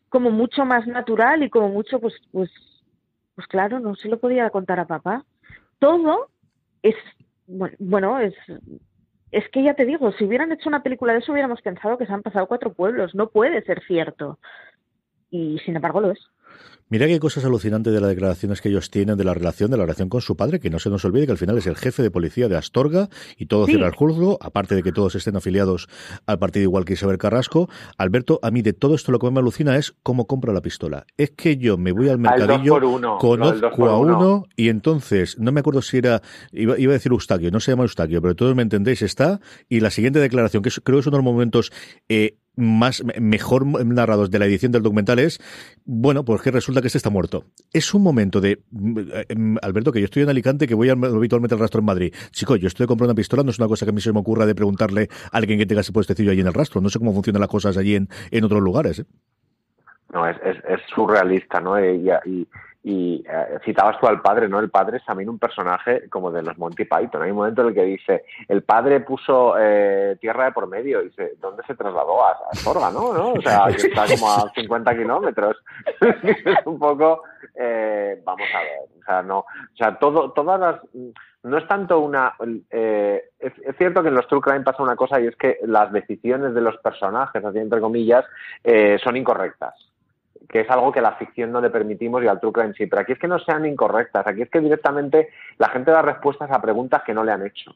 [0.10, 2.50] como mucho más natural y como mucho, pues, pues,
[3.36, 5.24] pues claro, no se lo podía contar a papá.
[5.78, 6.32] Todo
[6.82, 6.96] es,
[7.46, 8.34] bueno, es,
[9.30, 12.08] es que ya te digo, si hubieran hecho una película de eso hubiéramos pensado que
[12.08, 14.40] se han pasado cuatro pueblos, no puede ser cierto
[15.30, 16.20] y sin embargo lo es.
[16.90, 19.84] Mira qué cosas alucinantes de las declaraciones que ellos tienen de la relación, de la
[19.84, 22.02] relación con su padre, que no se nos olvide que al final es el jefe
[22.02, 25.90] de policía de Astorga y todo cierra el juzgo, aparte de que todos estén afiliados
[26.26, 27.68] al partido igual que Isabel Carrasco.
[27.98, 31.06] Alberto, a mí de todo esto lo que me alucina es cómo compra la pistola.
[31.18, 32.80] Es que yo me voy al mercadillo,
[33.20, 36.22] conozco a uno y entonces, no me acuerdo si era,
[36.54, 39.92] iba, a decir Eustaquio, no se llama Eustaquio, pero todos me entendéis, está, y la
[39.92, 41.74] siguiente declaración, que creo que es uno de los momentos
[42.08, 45.40] eh, más mejor narrados de la edición del documental es,
[45.86, 47.46] bueno, pues que resulta que este está muerto.
[47.72, 51.60] Es un momento de, mm, Alberto, que yo estoy en Alicante, que voy habitualmente al
[51.60, 52.14] rastro en Madrid.
[52.32, 54.20] Chico, yo estoy comprando una pistola, no es una cosa que a mí se me
[54.20, 56.82] ocurra de preguntarle a alguien que tenga ese puestecillo allí en el rastro.
[56.82, 59.00] No sé cómo funcionan las cosas allí en, en otros lugares.
[59.00, 59.06] ¿eh?
[60.12, 61.80] No, es, es, surrealista, ¿no?
[61.80, 62.48] y, y
[62.90, 64.60] eh, citabas tú al padre, ¿no?
[64.60, 67.22] El padre es también un personaje como de los Monty Python.
[67.22, 71.02] Hay un momento en el que dice, el padre puso eh, tierra de por medio.
[71.02, 72.26] Y dice, ¿dónde se trasladó?
[72.26, 73.14] A, a Sorga, ¿no?
[73.14, 73.34] ¿no?
[73.34, 75.58] O sea, que está como a 50 kilómetros.
[76.02, 77.24] es un poco,
[77.56, 80.80] eh, vamos a ver, o sea, no, o sea, todo, todas las,
[81.44, 82.36] no es tanto una,
[82.70, 85.92] es, es, cierto que en los True Crime pasa una cosa y es que las
[85.92, 88.26] decisiones de los personajes, así entre comillas,
[89.04, 89.74] son incorrectas
[90.48, 92.88] que es algo que la ficción no le permitimos y al truco en sí.
[92.88, 96.50] Pero aquí es que no sean incorrectas, aquí es que directamente la gente da respuestas
[96.52, 97.76] a preguntas que no le han hecho.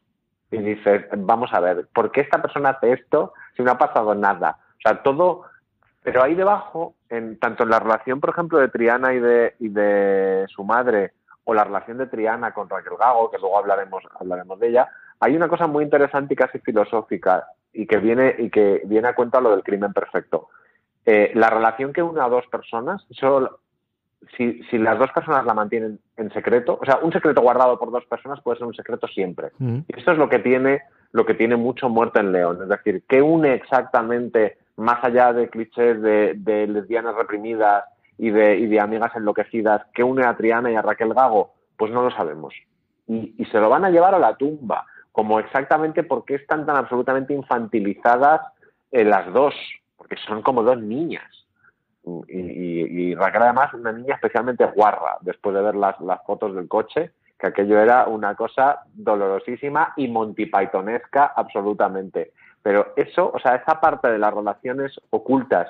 [0.51, 4.15] Y dices, vamos a ver, ¿por qué esta persona hace esto si no ha pasado
[4.15, 4.57] nada?
[4.77, 5.43] O sea, todo,
[6.03, 9.69] pero ahí debajo, en, tanto en la relación, por ejemplo, de Triana y de, y
[9.69, 14.59] de su madre, o la relación de Triana con Raquel Gago, que luego hablaremos, hablaremos
[14.59, 18.81] de ella, hay una cosa muy interesante y casi filosófica y que viene, y que
[18.85, 20.49] viene a cuenta lo del crimen perfecto.
[21.05, 23.05] Eh, la relación que une a dos personas,
[24.37, 27.91] si, si, las dos personas la mantienen en secreto, o sea, un secreto guardado por
[27.91, 29.49] dos personas puede ser un secreto siempre.
[29.57, 29.79] Mm.
[29.87, 32.59] Y esto es lo que tiene lo que tiene mucho muerte en León.
[32.61, 37.83] Es decir, ¿qué une exactamente, más allá de clichés de, lesbianas reprimidas
[38.17, 41.53] y de, y de, amigas enloquecidas, qué une a Triana y a Raquel Gago?
[41.75, 42.53] Pues no lo sabemos.
[43.07, 46.65] Y, y se lo van a llevar a la tumba, como exactamente por qué están
[46.65, 48.41] tan absolutamente infantilizadas
[48.91, 49.53] eh, las dos
[50.01, 51.45] porque son como dos niñas.
[52.27, 57.47] Y, Raquel además una niña especialmente guarra, después de ver las, fotos del coche, que
[57.47, 62.31] aquello era una cosa dolorosísima y Monty Pythonesca absolutamente.
[62.63, 65.67] Pero eso, o sea, esa parte de las relaciones ocultas,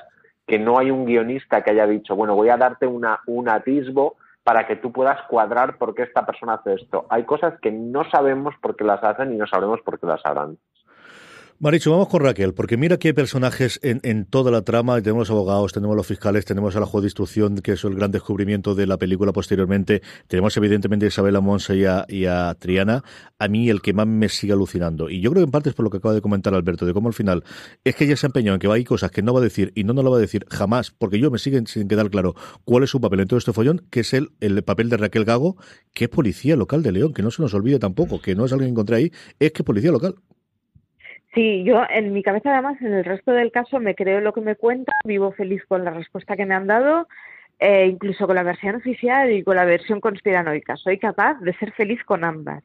[0.47, 4.15] que no hay un guionista que haya dicho, bueno, voy a darte una, un atisbo
[4.43, 7.05] para que tú puedas cuadrar por qué esta persona hace esto.
[7.09, 10.25] Hay cosas que no sabemos por qué las hacen y no sabemos por qué las
[10.25, 10.57] harán.
[11.63, 14.99] Maricho, vamos con Raquel, porque mira que hay personajes en, en, toda la trama.
[14.99, 17.93] Tenemos los abogados, tenemos los fiscales, tenemos a la juez de instrucción, que es el
[17.93, 20.01] gran descubrimiento de la película posteriormente.
[20.25, 23.03] Tenemos evidentemente a Isabela Monse y a, y a, Triana.
[23.37, 25.07] A mí el que más me sigue alucinando.
[25.07, 26.93] Y yo creo que en parte es por lo que acaba de comentar Alberto, de
[26.93, 27.43] cómo al final
[27.83, 29.83] es que ella se empeñó en que hay cosas que no va a decir y
[29.83, 32.33] no nos lo va a decir jamás, porque yo me siguen sin quedar claro
[32.65, 35.25] cuál es su papel en todo este follón, que es el, el papel de Raquel
[35.25, 35.57] Gago,
[35.93, 38.51] que es policía local de León, que no se nos olvide tampoco, que no es
[38.51, 40.15] alguien que encontré ahí, es que es policía local.
[41.33, 44.41] Sí, yo en mi cabeza además en el resto del caso me creo lo que
[44.41, 47.07] me cuenta, vivo feliz con la respuesta que me han dado,
[47.59, 50.75] eh, incluso con la versión oficial y con la versión conspiranoica.
[50.75, 52.63] Soy capaz de ser feliz con ambas.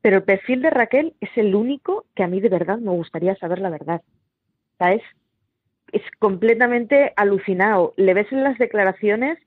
[0.00, 3.34] Pero el perfil de Raquel es el único que a mí de verdad me gustaría
[3.36, 4.00] saber la verdad.
[4.78, 5.02] ¿Sabes?
[5.92, 7.92] Es completamente alucinado.
[7.96, 9.38] Le ves en las declaraciones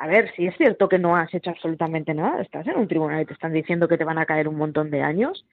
[0.00, 3.20] a ver, si es cierto que no has hecho absolutamente nada, estás en un tribunal
[3.20, 5.44] y te están diciendo que te van a caer un montón de años,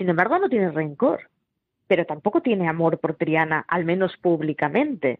[0.00, 1.28] sin embargo no tienes rencor,
[1.86, 5.18] pero tampoco tiene amor por Triana, al menos públicamente.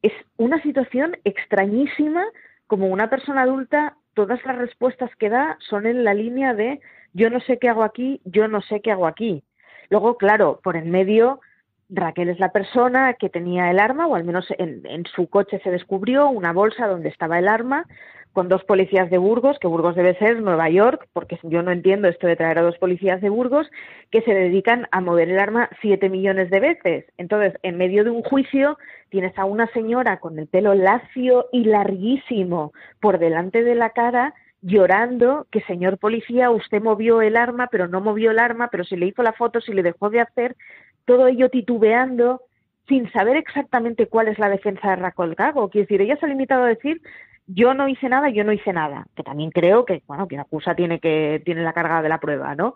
[0.00, 2.24] Es una situación extrañísima,
[2.66, 6.80] como una persona adulta, todas las respuestas que da son en la línea de
[7.12, 9.44] yo no sé qué hago aquí, yo no sé qué hago aquí.
[9.90, 11.40] Luego, claro, por en medio
[11.88, 15.70] Raquel es la persona que tenía el arma, o al menos en, su coche se
[15.70, 17.86] descubrió una bolsa donde estaba el arma,
[18.32, 22.06] con dos policías de Burgos, que Burgos debe ser Nueva York, porque yo no entiendo
[22.06, 23.70] esto de traer a dos policías de Burgos,
[24.10, 27.06] que se dedican a mover el arma siete millones de veces.
[27.16, 28.76] Entonces, en medio de un juicio,
[29.08, 34.34] tienes a una señora con el pelo lacio y larguísimo por delante de la cara,
[34.60, 38.96] llorando que señor policía, usted movió el arma, pero no movió el arma, pero si
[38.96, 40.56] le hizo la foto, si le dejó de hacer,
[41.06, 42.42] todo ello titubeando,
[42.86, 45.70] sin saber exactamente cuál es la defensa de Raquel Gago.
[45.70, 47.00] Quiero decir, ella se ha limitado a decir
[47.46, 50.74] yo no hice nada, yo no hice nada, que también creo que, bueno, quien acusa
[50.74, 52.74] tiene que, tiene la carga de la prueba, ¿no?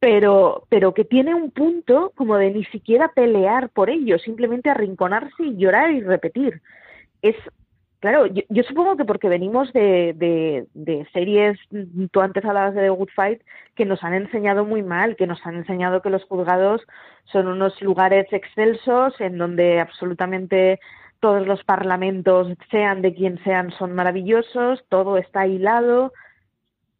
[0.00, 5.42] Pero, pero que tiene un punto como de ni siquiera pelear por ello, simplemente arrinconarse
[5.44, 6.62] y llorar y repetir.
[7.22, 7.36] Es
[8.00, 10.14] Claro, yo, supongo que porque venimos de,
[10.72, 11.58] de, series,
[12.12, 13.42] tú antes hablabas de The Good Fight,
[13.74, 16.80] que nos han enseñado muy mal, que nos han enseñado que los juzgados
[17.24, 20.78] son unos lugares excelsos en donde absolutamente
[21.18, 26.12] todos los parlamentos, sean de quien sean, son maravillosos, todo está hilado,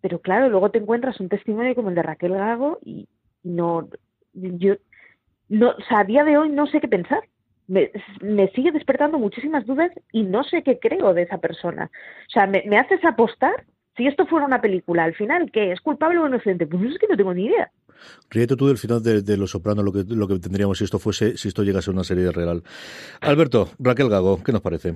[0.00, 3.08] pero claro, luego te encuentras un testimonio como el de Raquel Gago y
[3.44, 3.88] no,
[4.32, 4.74] yo,
[5.48, 7.22] no, o sea, a día de hoy no sé qué pensar
[7.68, 11.90] me, sigue despertando muchísimas dudas y no sé qué creo de esa persona.
[12.26, 13.64] O sea, me, haces apostar
[13.96, 15.72] si esto fuera una película, al final, ¿qué?
[15.72, 16.66] ¿Es culpable o inocente?
[16.66, 17.70] Pues es que no tengo ni idea.
[18.30, 21.36] Ríete tú del final de, Los Sopranos, lo que, lo que tendríamos si esto fuese,
[21.36, 22.62] si esto llegase a una serie real.
[23.20, 24.94] Alberto, Raquel Gago, ¿qué nos parece?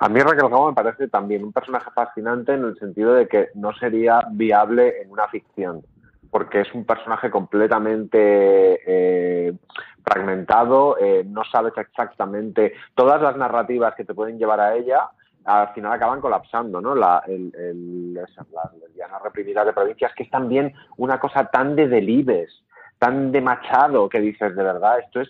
[0.00, 3.48] A mí Raquel Gago me parece también un personaje fascinante en el sentido de que
[3.54, 5.82] no sería viable en una ficción
[6.34, 9.54] porque es un personaje completamente eh,
[10.04, 15.10] fragmentado, eh, no sabes exactamente todas las narrativas que te pueden llevar a ella,
[15.44, 16.94] al final acaban colapsando, ¿no?
[16.94, 18.30] La, el, las
[18.80, 22.64] lesbianas reprimidas de provincias, que es también una cosa tan de delibes,
[22.98, 25.28] tan de machado, que dices, de verdad, esto es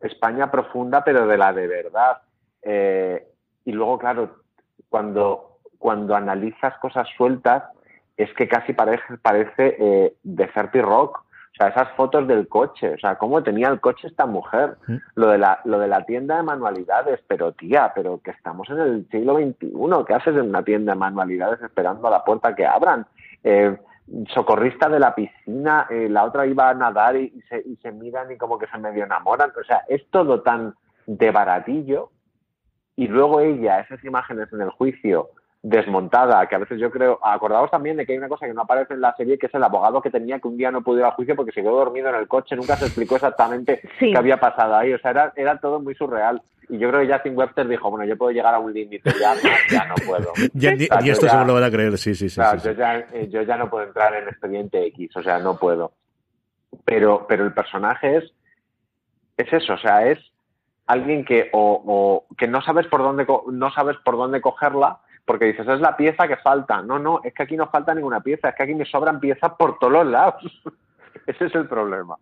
[0.00, 2.18] España profunda, pero de la de verdad.
[2.62, 3.26] Eh,
[3.64, 4.36] y luego, claro,
[4.88, 7.64] cuando, cuando analizas cosas sueltas,
[8.16, 11.25] es que casi parece, parece eh, de Rock.
[11.56, 14.76] O sea, esas fotos del coche, o sea, cómo tenía el coche esta mujer.
[15.14, 18.78] Lo, de la, lo de la tienda de manualidades, pero tía, pero que estamos en
[18.78, 19.72] el siglo XXI,
[20.06, 23.06] ¿qué haces en una tienda de manualidades esperando a la puerta que abran?
[23.42, 23.74] Eh,
[24.34, 28.30] socorrista de la piscina, eh, la otra iba a nadar y, se, y se miran
[28.30, 29.50] y como que se medio enamoran.
[29.58, 30.74] O sea, es todo tan
[31.06, 32.10] de baratillo.
[32.96, 35.30] Y luego ella, esas imágenes en el juicio,
[35.68, 38.62] desmontada, que a veces yo creo, acordaos también de que hay una cosa que no
[38.62, 40.98] aparece en la serie, que es el abogado que tenía que un día no pudo
[41.00, 44.16] ir a juicio porque se quedó dormido en el coche, nunca se explicó exactamente qué
[44.16, 46.40] había pasado ahí, o sea, era, era todo muy surreal.
[46.68, 49.34] Y yo creo que Justin Webster dijo, bueno, yo puedo llegar a un límite, ya,
[49.68, 50.32] ya no puedo.
[50.54, 52.40] y esto se lo van a creer, sí, sí, sí.
[52.62, 55.94] Yo, ya, eh, yo ya no puedo entrar en expediente X, o sea, no puedo.
[56.84, 58.32] Pero, pero el personaje es,
[59.36, 60.20] es eso, o sea, es
[60.86, 65.46] alguien que o, o que no sabes por dónde no sabes por dónde cogerla porque
[65.46, 66.80] dices, es la pieza que falta.
[66.80, 69.52] No, no, es que aquí no falta ninguna pieza, es que aquí me sobran piezas
[69.58, 70.62] por todos lados.
[71.26, 72.16] Ese es el problema.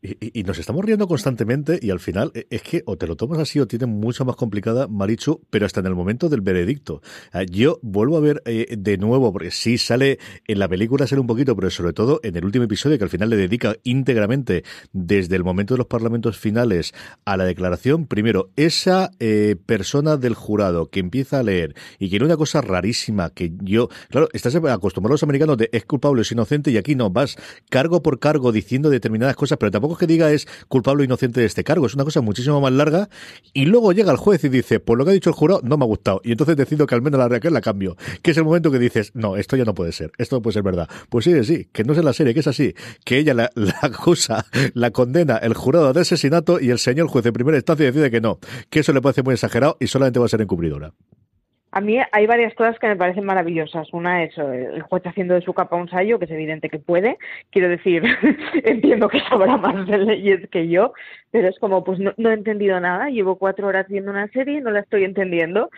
[0.00, 3.38] Y, nos estamos riendo constantemente y al final e, es que o te lo tomas
[3.38, 7.02] así o tienes mucho más complicada, Marichu, pero hasta en el momento del veredicto.
[7.32, 11.20] Ah, yo vuelvo a ver eh, de nuevo, porque sí sale en la película, sale
[11.20, 14.64] un poquito, pero sobre todo en el último episodio que al final le dedica íntegramente
[14.92, 18.06] desde el momento de los parlamentos finales a la declaración.
[18.06, 23.30] Primero, esa eh, persona del jurado que empieza a leer y quiere una cosa rarísima
[23.30, 26.94] que yo, claro, estás acostumbrado a los americanos de es culpable, es inocente y aquí
[26.94, 27.36] no, vas
[27.68, 31.40] cargo por cargo diciendo determinadas cosas, pero tampoco es que diga es culpable o inocente
[31.40, 33.08] de este cargo, es una cosa muchísimo más larga.
[33.52, 35.76] Y luego llega el juez y dice, pues lo que ha dicho el jurado no
[35.76, 38.36] me ha gustado y entonces decido que al menos la Raquel la cambio, que es
[38.36, 40.88] el momento que dices, no, esto ya no puede ser, esto no puede ser verdad.
[41.08, 43.50] Pues sí, sí, que no es en la serie, que es así, que ella la,
[43.82, 48.10] acusa, la condena el jurado de asesinato y el señor juez de primera instancia decide
[48.10, 48.38] que no,
[48.70, 50.92] que eso le parece muy exagerado y solamente va a ser encubridora.
[51.70, 53.92] A mí hay varias cosas que me parecen maravillosas.
[53.92, 56.78] Una es eh, el juez haciendo de su capa un sallo, que es evidente que
[56.78, 57.18] puede.
[57.50, 58.02] Quiero decir,
[58.64, 60.94] entiendo que sabrá más de leyes que yo,
[61.30, 63.10] pero es como, pues no, he entendido nada.
[63.10, 65.70] Llevo cuatro horas viendo una serie y no la estoy entendiendo.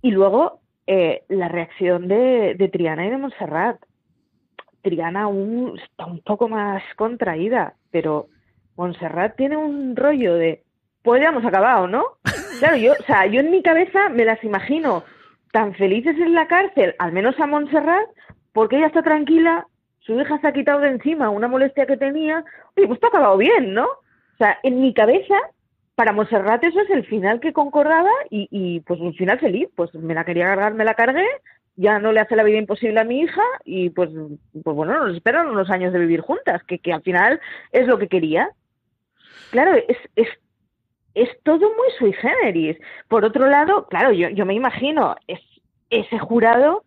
[0.00, 3.76] Y luego eh, la reacción de, de Triana y de Montserrat.
[4.80, 8.28] Triana aún está un poco más contraída, pero
[8.76, 10.62] Montserrat tiene un rollo de,
[11.02, 12.04] pues ya hemos acabado, ¿no?
[12.58, 15.04] Claro, yo, o sea, yo en mi cabeza me las imagino
[15.52, 18.08] tan felices en la cárcel, al menos a Montserrat,
[18.52, 19.66] porque ella está tranquila,
[20.00, 22.44] su hija se ha quitado de encima una molestia que tenía,
[22.76, 23.84] oye, pues está acabado bien, ¿no?
[23.84, 25.34] O sea, en mi cabeza,
[25.94, 29.94] para Montserrat eso es el final que concordaba y, y pues un final feliz, pues
[29.94, 31.26] me la quería cargar, me la cargué,
[31.76, 34.10] ya no le hace la vida imposible a mi hija y pues,
[34.62, 37.40] pues bueno, nos esperan unos años de vivir juntas, que, que al final
[37.72, 38.50] es lo que quería.
[39.50, 40.28] Claro, es, es
[41.14, 42.76] es todo muy sui generis.
[43.08, 45.40] Por otro lado, claro, yo, yo me imagino es,
[45.90, 46.84] ese jurado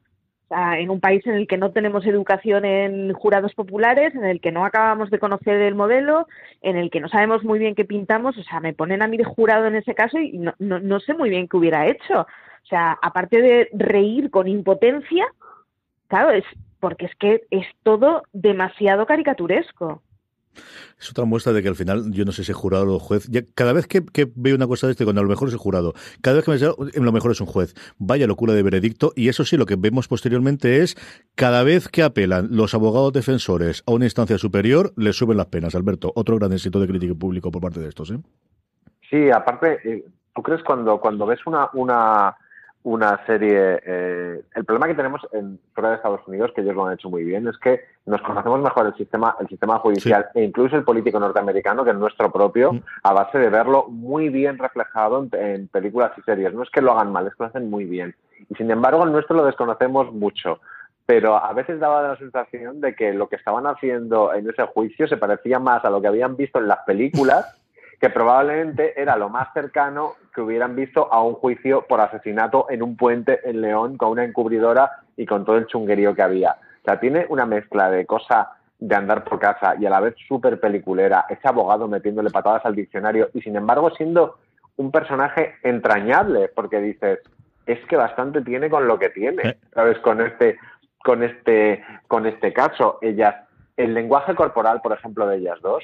[0.49, 4.51] en un país en el que no tenemos educación en jurados populares, en el que
[4.51, 6.27] no acabamos de conocer el modelo,
[6.61, 9.17] en el que no sabemos muy bien qué pintamos, o sea, me ponen a mí
[9.17, 12.21] de jurado en ese caso y no, no, no sé muy bien qué hubiera hecho.
[12.21, 15.25] O sea, aparte de reír con impotencia,
[16.07, 16.45] claro, es
[16.79, 20.01] porque es que es todo demasiado caricaturesco.
[20.99, 23.73] Es otra muestra de que al final, yo no sé si jurado o juez, cada
[23.73, 24.03] vez que,
[24.35, 26.51] veo una cosa de este, cuando a lo mejor es el jurado, cada vez que
[26.51, 29.65] me dice, lo mejor es un juez, vaya locura de veredicto, y eso sí, lo
[29.65, 30.95] que vemos posteriormente es,
[31.35, 35.75] cada vez que apelan los abogados defensores a una instancia superior, les suben las penas.
[35.75, 38.19] Alberto, otro gran éxito de crítica público por parte de estos, ¿eh?
[39.09, 40.05] Sí, aparte, eh,
[40.35, 42.35] ¿tú crees cuando, cuando ves una, una
[42.83, 43.81] una serie.
[43.85, 47.09] Eh, el problema que tenemos en fuera de Estados Unidos, que ellos lo han hecho
[47.09, 50.83] muy bien, es que nos conocemos mejor el sistema, el sistema judicial e incluso el
[50.83, 52.71] político norteamericano que el nuestro propio,
[53.03, 56.53] a base de verlo muy bien reflejado en, películas y series.
[56.53, 58.15] No es que lo hagan mal, es que lo hacen muy bien.
[58.49, 60.59] Y sin embargo, el nuestro lo desconocemos mucho.
[61.05, 65.07] Pero a veces daba la sensación de que lo que estaban haciendo en ese juicio
[65.07, 67.57] se parecía más a lo que habían visto en las películas
[67.99, 72.83] que probablemente era lo más cercano que hubieran visto a un juicio por asesinato en
[72.83, 76.51] un puente en León con una encubridora y con todo el chunguerío que había.
[76.51, 80.13] O sea, tiene una mezcla de cosa de andar por casa y a la vez
[80.27, 84.37] súper peliculera, ese abogado metiéndole patadas al diccionario y sin embargo siendo
[84.75, 87.17] un personaje entrañable, porque dices,
[87.65, 89.97] es que bastante tiene con lo que tiene, ¿sabes?
[89.97, 90.59] Con este,
[90.99, 92.99] con este, con este caso.
[93.01, 93.37] Ellas
[93.77, 95.83] el lenguaje corporal, por ejemplo, de ellas dos,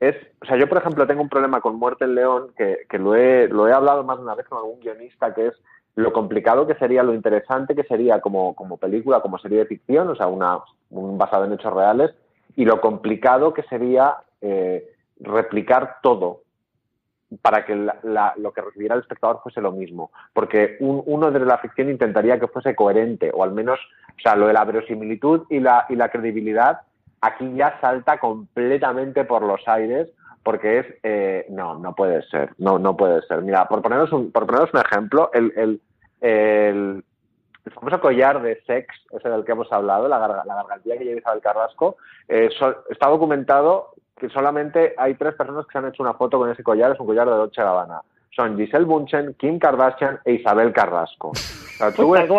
[0.00, 2.98] es, o sea, yo, por ejemplo, tengo un problema con Muerte en León, que, que
[2.98, 5.54] lo, he, lo he hablado más de una vez con algún guionista, que es
[5.94, 10.08] lo complicado que sería, lo interesante que sería como, como película, como serie de ficción,
[10.08, 10.58] o sea, una,
[10.90, 12.12] un basado en hechos reales,
[12.56, 16.40] y lo complicado que sería eh, replicar todo
[17.40, 20.10] para que lo que recibiera el espectador fuese lo mismo.
[20.34, 24.48] Porque uno de la ficción intentaría que fuese coherente, o al menos, o sea, lo
[24.48, 26.80] de la verosimilitud y la, y la credibilidad
[27.22, 30.08] aquí ya salta completamente por los aires
[30.42, 33.42] porque es eh, no no puede ser no no puede ser.
[33.42, 35.80] Mira por poneros un por poneros un ejemplo el, el,
[36.20, 37.04] el,
[37.72, 41.40] famoso collar de sex ese del que hemos hablado la, la gargantilla que lleva Isabel
[41.40, 41.96] Carrasco
[42.28, 42.50] eh,
[42.90, 46.62] está documentado que solamente hay tres personas que se han hecho una foto con ese
[46.62, 48.02] collar es un collar de Dolce Gabbana.
[48.30, 51.32] Son Giselle Bunchen, Kim Kardashian e Isabel Carrasco.
[51.96, 52.38] tú, esto,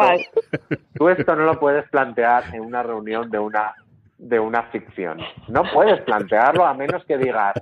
[0.96, 3.76] tú esto no lo puedes plantear en una reunión de una
[4.24, 5.20] de una ficción.
[5.50, 7.54] No puedes plantearlo a menos que digas,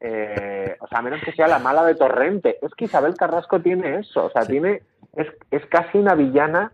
[0.00, 2.58] eh, o sea, a menos que sea la mala de Torrente.
[2.62, 4.82] Es que Isabel Carrasco tiene eso, o sea, tiene,
[5.16, 6.72] es, es casi una villana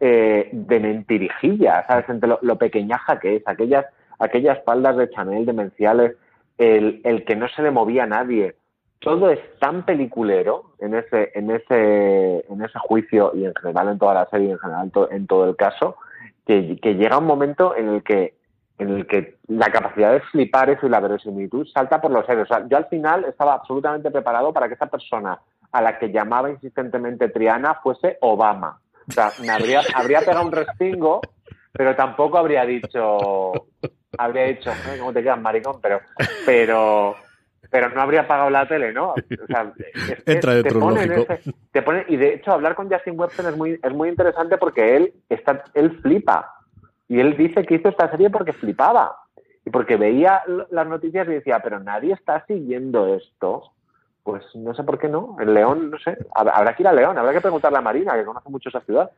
[0.00, 2.08] eh, de mentirijilla, ¿sabes?
[2.08, 3.86] Entre lo, pequeñaja que es, aquellas,
[4.18, 6.16] aquellas faldas de Chanel demenciales,
[6.58, 8.56] el, el que no se le movía a nadie.
[8.98, 13.98] Todo es tan peliculero en ese, en ese, en ese juicio y en general en
[13.98, 15.96] toda la serie y en general en todo el caso,
[16.44, 18.37] que, que llega un momento en el que
[18.78, 22.44] en el que la capacidad de flipar eso y la verosimilitud salta por los aires.
[22.44, 25.38] O sea, yo al final estaba absolutamente preparado para que esa persona
[25.72, 28.80] a la que llamaba insistentemente Triana fuese Obama.
[29.08, 31.20] O sea, me habría, habría pegado un respingo,
[31.72, 33.52] pero tampoco habría dicho,
[34.16, 35.80] habría dicho, ¿cómo te quedas, maricón?
[35.80, 36.00] Pero,
[36.46, 37.16] pero,
[37.70, 39.10] pero no habría apagado la tele, ¿no?
[39.12, 39.72] O sea,
[40.24, 40.70] Entra de te
[41.72, 44.96] te pone, y de hecho hablar con Justin Webster es muy, es muy interesante porque
[44.96, 46.57] él está, él flipa
[47.08, 49.16] y él dice que hizo esta serie porque flipaba
[49.64, 53.72] y porque veía las noticias y decía, pero nadie está siguiendo esto.
[54.22, 55.36] Pues no sé por qué no.
[55.40, 56.18] En León, no sé.
[56.34, 59.10] Habrá que ir a León, habrá que preguntarle a Marina, que conoce mucho esa ciudad.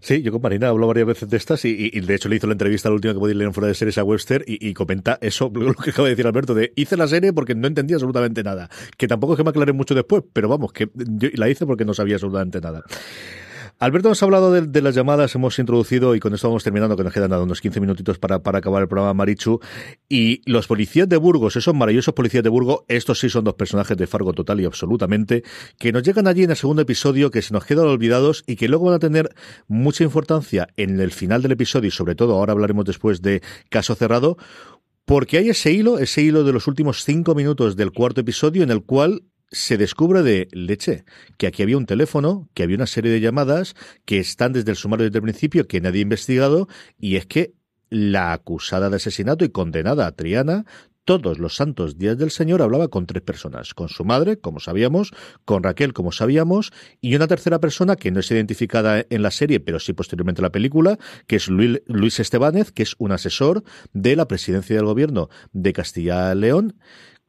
[0.00, 2.54] Sí, yo con Marina hablo varias veces de estas y, de hecho le hizo la
[2.54, 5.50] entrevista la última que podéis leer en fuera de series a Webster y, comenta eso,
[5.54, 8.68] lo que acaba de decir Alberto, de hice la serie porque no entendía absolutamente nada.
[8.96, 11.84] Que tampoco es que me aclaré mucho después, pero vamos, que yo la hice porque
[11.84, 12.82] no sabía absolutamente nada.
[13.82, 17.12] Alberto ha hablado de, las llamadas, hemos introducido y con esto vamos terminando, que nos
[17.12, 19.58] quedan unos 15 minutitos para, para acabar el programa Marichu.
[20.08, 23.96] Y los policías de Burgos, esos maravillosos policías de Burgos, estos sí son dos personajes
[23.96, 25.42] de Fargo total y absolutamente,
[25.80, 28.68] que nos llegan allí en el segundo episodio, que se nos quedan olvidados y que
[28.68, 29.34] luego van a tener
[29.66, 33.96] mucha importancia en el final del episodio y sobre todo ahora hablaremos después de Caso
[33.96, 34.36] Cerrado,
[35.04, 38.70] porque hay ese hilo, ese hilo de los últimos cinco minutos del cuarto episodio en
[38.70, 41.04] el cual se descubre de leche
[41.36, 43.74] que aquí había un teléfono, que había una serie de llamadas
[44.04, 47.54] que están desde el sumario desde el principio, que nadie ha investigado, y es que
[47.90, 50.64] la acusada de asesinato y condenada a Triana
[51.04, 55.12] todos los santos días del Señor hablaba con tres personas, con su madre, como sabíamos,
[55.44, 59.60] con Raquel, como sabíamos, y una tercera persona que no es identificada en la serie,
[59.60, 64.16] pero sí posteriormente en la película, que es Luis Estebanez, que es un asesor de
[64.16, 66.76] la presidencia del gobierno de Castilla-León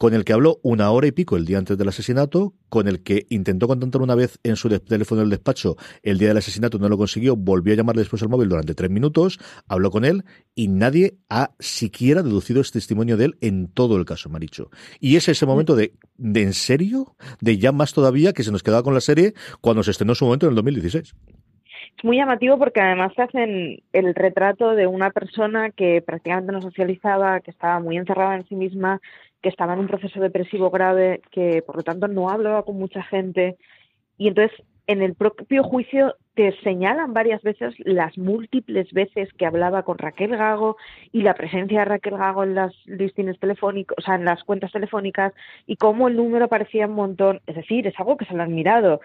[0.04, 3.04] con el que habló una hora y pico el día antes del asesinato, con el
[3.04, 6.90] que intentó contactar una vez en su teléfono del despacho el día del asesinato, no
[6.90, 10.26] lo consiguió, volvió a llamarle después al móvil durante tres minutos, habló con él
[10.56, 14.70] y nadie ha siquiera deducido este testimonio de él en todo el caso, Maricho.
[15.00, 18.62] Y es ese momento de, de en serio, de ya más todavía que se nos
[18.62, 21.16] quedaba con la serie cuando se estrenó su momento en el 2016
[21.98, 27.40] es muy llamativo porque además hacen el retrato de una persona que prácticamente no socializaba,
[27.42, 29.00] que estaba muy encerrada en sí misma,
[29.44, 33.04] que estaba en un proceso depresivo grave, que por lo tanto no hablaba con mucha
[33.04, 33.58] gente.
[34.18, 39.84] Y entonces en el propio juicio te señalan varias veces las múltiples veces que hablaba
[39.84, 40.78] con Raquel Gago
[41.12, 44.72] y la presencia de Raquel Gago en las listines telefónicas, o sea, en las cuentas
[44.72, 45.34] telefónicas
[45.68, 47.42] y cómo el número aparecía un montón.
[47.46, 49.02] Es decir, es algo que se lo han mirado.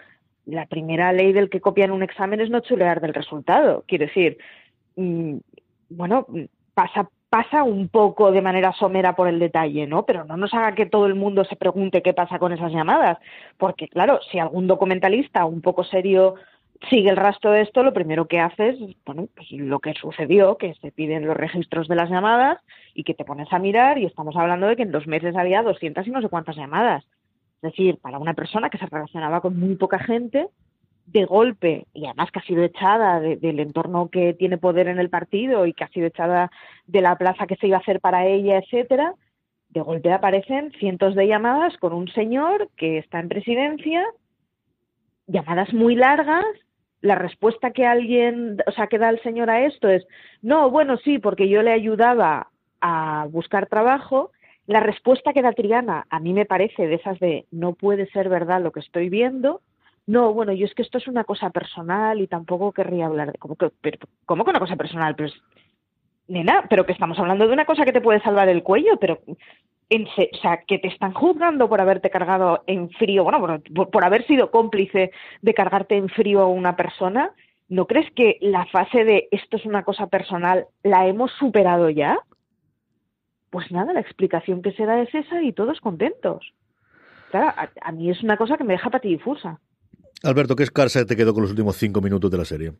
[0.46, 3.84] La primera ley del que copian un examen es no chulear del resultado.
[3.86, 4.38] Quiero decir,
[4.96, 5.36] mm,
[5.90, 6.26] bueno,
[6.74, 10.04] pasa pasa un poco de manera somera por el detalle, ¿no?
[10.06, 13.18] Pero no nos haga que todo el mundo se pregunte qué pasa con esas llamadas,
[13.58, 16.36] porque claro, si algún documentalista un poco serio
[16.88, 20.56] sigue el rastro de esto, lo primero que hace es, bueno, pues lo que sucedió,
[20.56, 22.58] que se piden los registros de las llamadas
[22.94, 25.62] y que te pones a mirar y estamos hablando de que en dos meses había
[25.62, 27.04] 200 y no sé cuántas llamadas.
[27.56, 30.48] Es decir, para una persona que se relacionaba con muy poca gente,
[31.12, 35.08] de golpe, y además que ha sido echada del entorno que tiene poder en el
[35.08, 36.50] partido y que ha sido echada
[36.86, 39.14] de la plaza que se iba a hacer para ella, etcétera,
[39.70, 44.04] de golpe aparecen cientos de llamadas con un señor que está en presidencia,
[45.26, 46.44] llamadas muy largas.
[47.00, 50.06] La respuesta que alguien, o sea, que da el señor a esto es,
[50.42, 52.48] no, bueno, sí, porque yo le ayudaba
[52.80, 54.32] a buscar trabajo.
[54.66, 58.28] La respuesta que da Triana a mí me parece de esas de, no puede ser
[58.28, 59.62] verdad lo que estoy viendo
[60.08, 63.38] no, bueno, yo es que esto es una cosa personal y tampoco querría hablar de...
[63.38, 63.70] ¿Cómo que,
[64.24, 65.14] ¿cómo que una cosa personal?
[65.14, 65.30] Pero
[66.28, 69.20] nena, pero que estamos hablando de una cosa que te puede salvar el cuello, pero...
[69.90, 74.04] En, o sea, que te están juzgando por haberte cargado en frío, bueno, por, por
[74.04, 77.32] haber sido cómplice de cargarte en frío a una persona,
[77.68, 82.18] ¿no crees que la fase de esto es una cosa personal la hemos superado ya?
[83.50, 86.54] Pues nada, la explicación que se da es esa y todos contentos.
[87.30, 89.58] Claro, a, a mí es una cosa que me deja patidifusa.
[90.24, 92.72] Alberto, ¿qué escarsa te quedó con los últimos cinco minutos de la serie?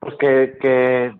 [0.00, 1.12] Pues que,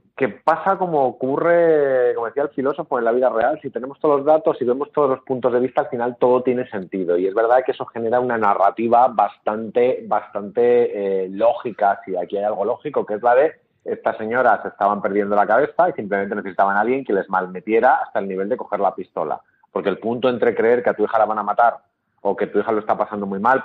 [0.43, 3.59] pasa como ocurre, como decía el filósofo, en la vida real.
[3.63, 6.43] Si tenemos todos los datos y vemos todos los puntos de vista, al final todo
[6.43, 7.17] tiene sentido.
[7.17, 12.45] Y es verdad que eso genera una narrativa bastante, bastante eh, lógica, si aquí hay
[12.45, 13.53] algo lógico, que es la de
[13.85, 18.19] estas señoras estaban perdiendo la cabeza y simplemente necesitaban a alguien que les malmetiera hasta
[18.19, 19.41] el nivel de coger la pistola.
[19.73, 21.79] Porque el punto entre creer que a tu hija la van a matar
[22.23, 23.63] o que tu hija lo está pasando muy mal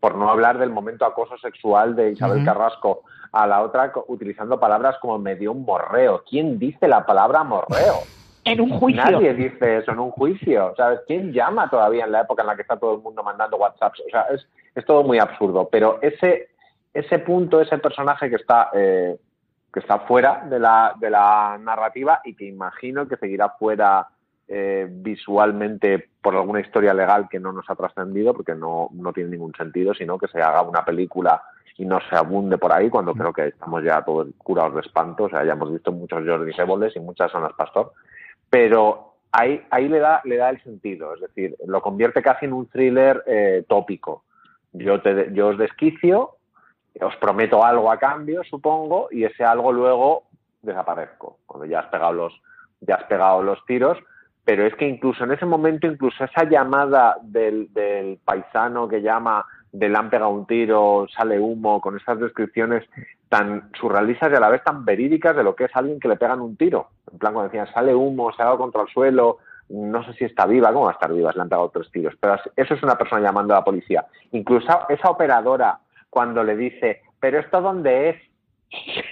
[0.00, 4.96] por no hablar del momento acoso sexual de Isabel Carrasco a la otra utilizando palabras
[5.00, 6.22] como me dio un morreo.
[6.28, 8.00] ¿Quién dice la palabra morreo?
[8.46, 9.02] En un juicio.
[9.02, 10.72] Nadie dice eso en un juicio.
[10.76, 11.00] ¿Sabes?
[11.08, 14.00] ¿Quién llama todavía en la época en la que está todo el mundo mandando WhatsApps?
[14.06, 15.68] O sea, es, es todo muy absurdo.
[15.68, 16.50] Pero ese,
[16.94, 19.18] ese punto, ese personaje que está, eh,
[19.72, 24.06] que está fuera de la, de la narrativa y que imagino que seguirá fuera
[24.48, 29.30] eh, visualmente por alguna historia legal que no nos ha trascendido, porque no, no tiene
[29.30, 31.42] ningún sentido, sino que se haga una película
[31.78, 35.24] y no se abunde por ahí, cuando creo que estamos ya todos curados de espanto,
[35.24, 37.92] o sea, ya hemos visto muchos Jordi Seboles y muchas zonas Pastor,
[38.48, 42.54] pero ahí, ahí le, da, le da el sentido, es decir, lo convierte casi en
[42.54, 44.24] un thriller eh, tópico.
[44.72, 46.36] Yo, te, yo os desquicio,
[47.00, 50.24] os prometo algo a cambio, supongo, y ese algo luego
[50.62, 52.40] desaparezco, cuando ya has pegado los,
[52.80, 53.98] ya has pegado los tiros,
[54.46, 57.68] pero es que incluso en ese momento, incluso esa llamada del,
[58.24, 62.88] paisano que llama de le han pegado un tiro, sale humo, con esas descripciones
[63.28, 66.14] tan surrealistas y a la vez tan verídicas de lo que es alguien que le
[66.14, 66.90] pegan un tiro.
[67.12, 69.38] En plan, cuando decían, sale humo, se ha dado contra el suelo,
[69.68, 71.32] no sé si está viva, ¿cómo va a estar viva?
[71.34, 72.14] Le han pegado tres tiros.
[72.20, 74.06] Pero eso es una persona llamando a la policía.
[74.30, 78.16] Incluso esa operadora, cuando le dice, ¿pero esto dónde es?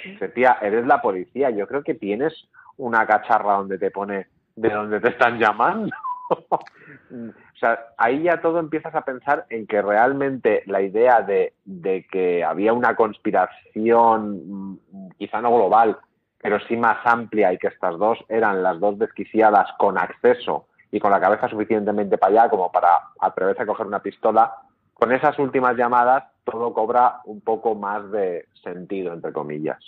[0.05, 4.71] Dice, tía, eres la policía, yo creo que tienes una cacharra donde te pone de
[4.71, 5.95] dónde te están llamando.
[6.31, 12.07] o sea, ahí ya todo empiezas a pensar en que realmente la idea de, de
[12.11, 15.99] que había una conspiración, mm, quizá no global,
[16.41, 21.01] pero sí más amplia y que estas dos eran las dos desquiciadas con acceso y
[21.01, 24.55] con la cabeza suficientemente para allá como para atreverse a coger una pistola,
[24.93, 29.79] con esas últimas llamadas todo cobra un poco más de sentido, entre comillas.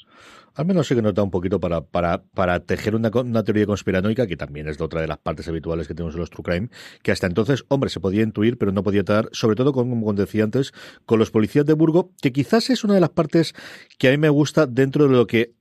[0.55, 4.27] Al menos sí que nota un poquito para, para, para tejer una, una, teoría conspiranoica,
[4.27, 6.69] que también es otra de las partes habituales que tenemos en los True Crime,
[7.03, 10.13] que hasta entonces, hombre, se podía intuir, pero no podía estar, sobre todo, con, como
[10.15, 10.73] decía antes,
[11.05, 13.55] con los policías de Burgo, que quizás es una de las partes
[13.99, 15.56] que a mí me gusta dentro de lo que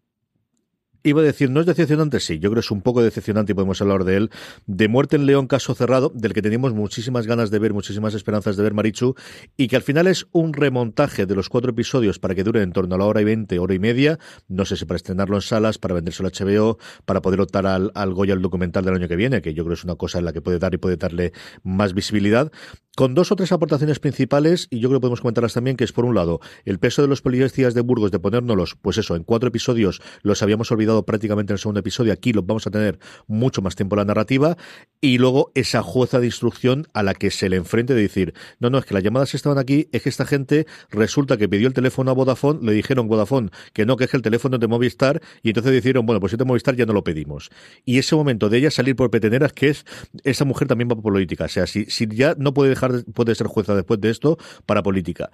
[1.06, 3.56] Iba a decir, no es decepcionante, sí, yo creo que es un poco decepcionante y
[3.56, 4.32] podemos hablar de él.
[4.66, 8.58] De Muerte en León, caso cerrado, del que teníamos muchísimas ganas de ver, muchísimas esperanzas
[8.58, 9.14] de ver Marichu,
[9.56, 12.72] y que al final es un remontaje de los cuatro episodios para que dure en
[12.72, 14.18] torno a la hora y veinte, hora y media.
[14.48, 17.92] No sé si para estrenarlo en salas, para vendérselo a HBO, para poder optar al,
[17.94, 20.26] al Goya, el documental del año que viene, que yo creo es una cosa en
[20.26, 22.52] la que puede dar y puede darle más visibilidad
[22.96, 25.92] con dos o tres aportaciones principales, y yo creo que podemos comentarlas también, que es
[25.92, 29.24] por un lado, el peso de los policías de Burgos de ponérnoslos, pues eso, en
[29.24, 33.00] cuatro episodios los habíamos olvidado prácticamente en el segundo episodio, aquí los vamos a tener
[33.28, 34.56] mucho más tiempo la narrativa,
[35.02, 38.70] y luego esa jueza de instrucción a la que se le enfrente de decir, no,
[38.70, 41.74] no, es que las llamadas estaban aquí, es que esta gente resulta que pidió el
[41.74, 45.50] teléfono a Vodafone, le dijeron Vodafone que no, que es el teléfono de Movistar, y
[45.50, 47.50] entonces dijeron, bueno, pues si de Movistar ya no lo pedimos.
[47.84, 49.86] Y ese momento de ella salir por peteneras, que es,
[50.24, 53.36] esa mujer también va por política, o sea, si, si ya no puede dejar puede
[53.36, 55.30] ser jueza después de esto para política.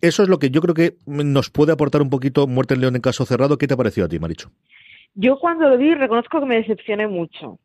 [0.00, 2.96] Eso es lo que yo creo que nos puede aportar un poquito Muerte en León
[2.96, 3.58] en caso cerrado.
[3.58, 4.50] ¿Qué te ha parecido a ti, Maricho?
[5.14, 7.58] Yo cuando lo vi reconozco que me decepcioné mucho.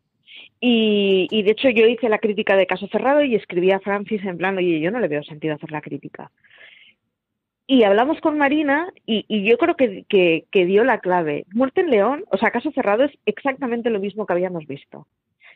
[0.63, 4.37] Y, de hecho yo hice la crítica de caso cerrado y escribí a Francis en
[4.37, 6.31] plan, oye, yo no le veo sentido hacer la crítica.
[7.65, 11.45] Y hablamos con Marina y, y yo creo que, que, que, dio la clave.
[11.53, 15.07] Muerte en León, o sea, caso cerrado es exactamente lo mismo que habíamos visto.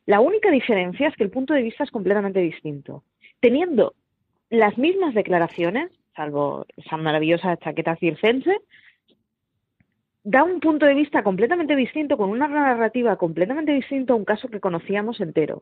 [0.06, 3.03] La única diferencia es que el punto de vista es completamente distinto
[3.45, 3.93] teniendo
[4.49, 8.58] las mismas declaraciones, salvo esa maravillosa chaqueta circense,
[10.24, 14.47] da un punto de vista completamente distinto, con una narrativa completamente distinta a un caso
[14.47, 15.62] que conocíamos entero.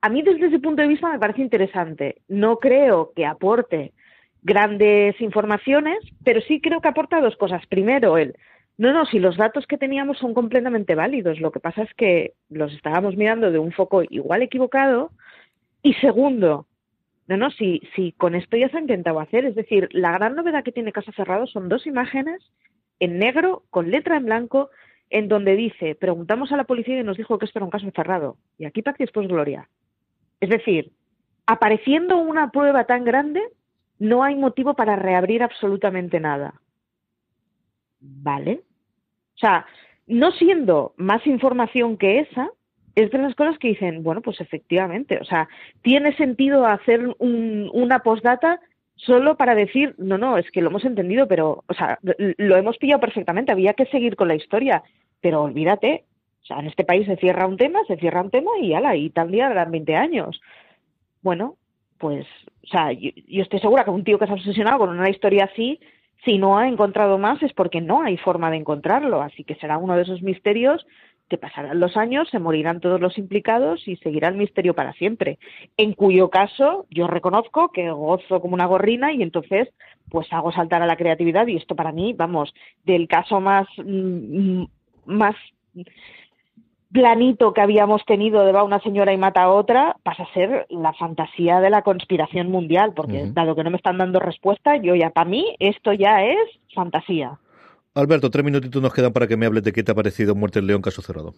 [0.00, 2.22] A mí desde ese punto de vista me parece interesante.
[2.28, 3.92] No creo que aporte
[4.42, 7.66] grandes informaciones, pero sí creo que aporta dos cosas.
[7.66, 8.36] Primero, el,
[8.78, 12.32] no, no, si los datos que teníamos son completamente válidos, lo que pasa es que
[12.48, 15.10] los estábamos mirando de un foco igual equivocado.
[15.82, 16.66] Y segundo,
[17.28, 19.44] no, no, si, si con esto ya se ha intentado hacer.
[19.44, 22.42] Es decir, la gran novedad que tiene Caso Cerrado son dos imágenes
[22.98, 24.70] en negro, con letra en blanco,
[25.10, 27.90] en donde dice, preguntamos a la policía y nos dijo que esto era un caso
[27.94, 28.36] cerrado.
[28.58, 29.68] Y aquí paz y después gloria.
[30.40, 30.92] Es decir,
[31.46, 33.42] apareciendo una prueba tan grande,
[33.98, 36.61] no hay motivo para reabrir absolutamente nada.
[38.02, 38.62] ¿Vale?
[39.36, 39.64] O sea,
[40.06, 42.50] no siendo más información que esa,
[42.94, 45.48] es de las cosas que dicen, bueno, pues efectivamente, o sea,
[45.82, 48.60] tiene sentido hacer un, una postdata
[48.96, 52.76] solo para decir, no, no, es que lo hemos entendido, pero, o sea, lo hemos
[52.78, 54.82] pillado perfectamente, había que seguir con la historia,
[55.20, 56.04] pero olvídate,
[56.42, 58.94] o sea, en este país se cierra un tema, se cierra un tema y ala,
[58.96, 60.40] y tal día darán 20 años.
[61.22, 61.56] Bueno,
[61.98, 62.26] pues,
[62.64, 65.08] o sea, yo, yo estoy segura que un tío que se ha obsesionado con una
[65.08, 65.80] historia así,
[66.24, 69.78] si no ha encontrado más es porque no hay forma de encontrarlo, así que será
[69.78, 70.86] uno de esos misterios
[71.28, 75.38] que pasarán los años, se morirán todos los implicados y seguirá el misterio para siempre.
[75.76, 79.68] En cuyo caso yo reconozco que gozo como una gorrina y entonces
[80.10, 82.52] pues hago saltar a la creatividad y esto para mí, vamos,
[82.84, 84.64] del caso más mm,
[85.06, 85.34] más
[86.92, 90.66] planito que habíamos tenido de va una señora y mata a otra pasa a ser
[90.70, 93.32] la fantasía de la conspiración mundial, porque uh -huh.
[93.32, 96.38] dado que no me están dando respuesta, yo ya para mí esto ya es
[96.74, 97.38] fantasía.
[97.94, 100.60] Alberto, tres minutitos nos quedan para que me hables de qué te ha parecido Muerte
[100.60, 101.34] en León, caso cerrado.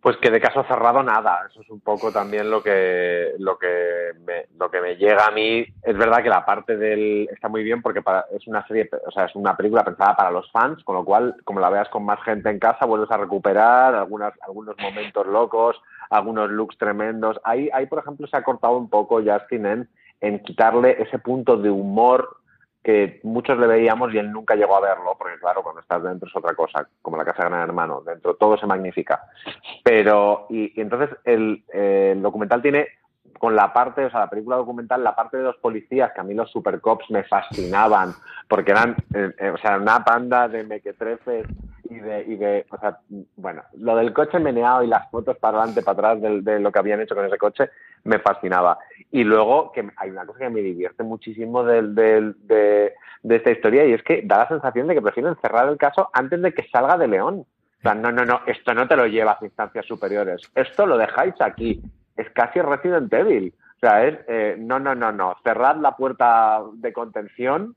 [0.00, 4.12] Pues que de caso cerrado nada, eso es un poco también lo que lo que
[4.24, 5.66] me, lo que me llega a mí.
[5.82, 9.10] Es verdad que la parte del está muy bien porque para, es una serie, o
[9.10, 12.04] sea, es una película pensada para los fans, con lo cual, como la veas con
[12.04, 15.76] más gente en casa, vuelves a recuperar algunas algunos momentos locos,
[16.10, 17.40] algunos looks tremendos.
[17.42, 19.88] Ahí, ahí por ejemplo, se ha cortado un poco Justin en,
[20.20, 22.37] en quitarle ese punto de humor
[22.88, 26.26] que muchos le veíamos y él nunca llegó a verlo, porque claro, cuando estás dentro
[26.26, 29.24] es otra cosa, como la casa de Gran Hermano, dentro todo se magnifica.
[29.84, 32.88] Pero, y, y entonces el, eh, el, documental tiene,
[33.38, 36.24] con la parte, o sea, la película documental, la parte de los policías, que a
[36.24, 38.14] mí los supercops me fascinaban,
[38.48, 41.46] porque eran, eh, eh, o sea, una panda de mequetrefes
[41.90, 43.00] y de, y de, o sea,
[43.36, 46.78] bueno, lo del coche meneado y las fotos para adelante, para atrás de, lo que
[46.78, 47.68] habían hecho con ese coche,
[48.08, 48.78] me fascinaba.
[49.10, 53.92] Y luego, que hay una cosa que me divierte muchísimo de, de, esta historia y
[53.92, 56.96] es que da la sensación de que prefieren cerrar el caso antes de que salga
[56.96, 57.44] de León.
[57.78, 60.98] O sea, no, no, no, esto no te lo llevas a instancias superiores, esto lo
[60.98, 61.80] dejáis aquí.
[62.16, 63.54] Es casi Resident Evil.
[63.76, 67.76] O sea, es, eh, no, no, no, no, cerrad la puerta de contención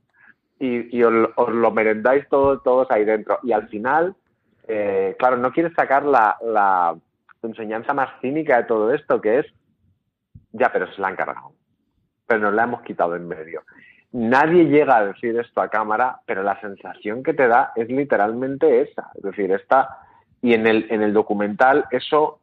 [0.58, 3.40] y, os, lo merendáis todos, todos ahí dentro.
[3.44, 4.16] Y al final,
[4.68, 6.96] eh, claro, no quieres sacar la, la
[7.44, 9.46] enseñanza más cínica de todo esto, que es,
[10.52, 11.54] ya, pero se la han cargado,
[12.28, 13.64] pero nos la hemos quitado en medio.
[14.14, 18.82] Nadie llega a decir esto a cámara, pero la sensación que te da es literalmente
[18.82, 19.10] esa.
[19.16, 20.00] Es decir, esta,
[20.42, 22.42] y en el, en el documental eso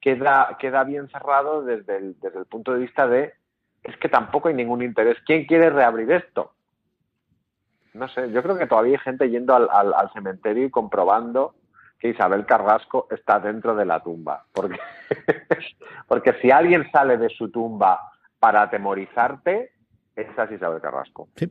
[0.00, 3.32] queda, queda bien cerrado desde el, desde el punto de vista de,
[3.82, 5.16] es que tampoco hay ningún interés.
[5.24, 6.54] ¿Quién quiere reabrir esto?
[7.94, 11.54] no sé, yo creo que todavía hay gente yendo al, al, cementerio y comprobando
[12.08, 14.44] Isabel Carrasco está dentro de la tumba.
[14.52, 14.78] Porque,
[16.08, 18.00] porque si alguien sale de su tumba
[18.38, 19.73] para atemorizarte,
[20.16, 21.28] esa es Isabel Carrasco.
[21.34, 21.50] Sí.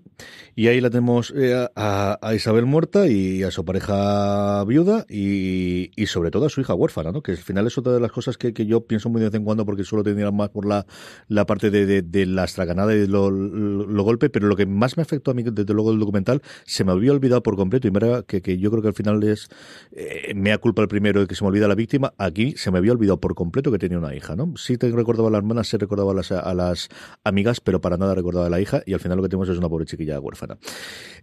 [0.56, 6.06] Y ahí la tenemos eh, a, Isabel muerta y a su pareja viuda y, y,
[6.06, 7.22] sobre todo a su hija huérfana, ¿no?
[7.22, 9.36] Que al final es otra de las cosas que, que yo pienso muy de vez
[9.36, 10.86] en cuando porque suelo tener más por la,
[11.28, 14.96] la parte de, de, la estraganada y de lo, lo, golpe, pero lo que más
[14.96, 17.92] me afectó a mí desde luego del documental se me había olvidado por completo y
[17.92, 19.50] mira que, que yo creo que al final es
[19.92, 22.72] eh, me ha culpa el primero de que se me olvida la víctima, aquí se
[22.72, 24.54] me había olvidado por completo que tenía una hija, ¿no?
[24.56, 26.90] Sí te recordaba a la hermana, sí recordaba a las, a las
[27.26, 29.70] amigas, pero para nada recordaba la hija y al final lo que tenemos es una
[29.70, 30.58] pobre chiquilla huérfana.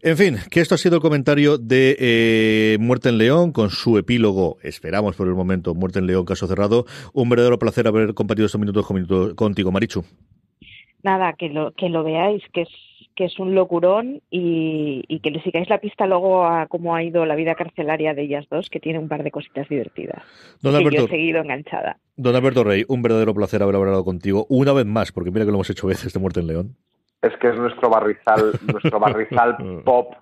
[0.03, 3.99] En fin, que esto ha sido el comentario de eh, Muerte en León con su
[3.99, 6.85] epílogo, esperamos por el momento, Muerte en León, caso cerrado.
[7.13, 8.87] Un verdadero placer haber compartido estos minutos,
[9.35, 10.05] contigo, Marichu.
[11.03, 12.69] Nada, que lo, que lo veáis, que es
[13.21, 17.27] que es un locurón y, que le sigáis la pista luego a cómo ha ido
[17.27, 20.23] la vida carcelaria de ellas dos, que tiene un par de cositas divertidas.
[20.63, 21.99] Don Alberto, yo he seguido enganchada.
[22.17, 25.51] Don Alberto Rey, un verdadero placer haber hablado contigo una vez más, porque mira que
[25.51, 26.77] lo hemos hecho veces de Muerte en León
[27.23, 30.15] es que es nuestro barrizal, nuestro barrizal pop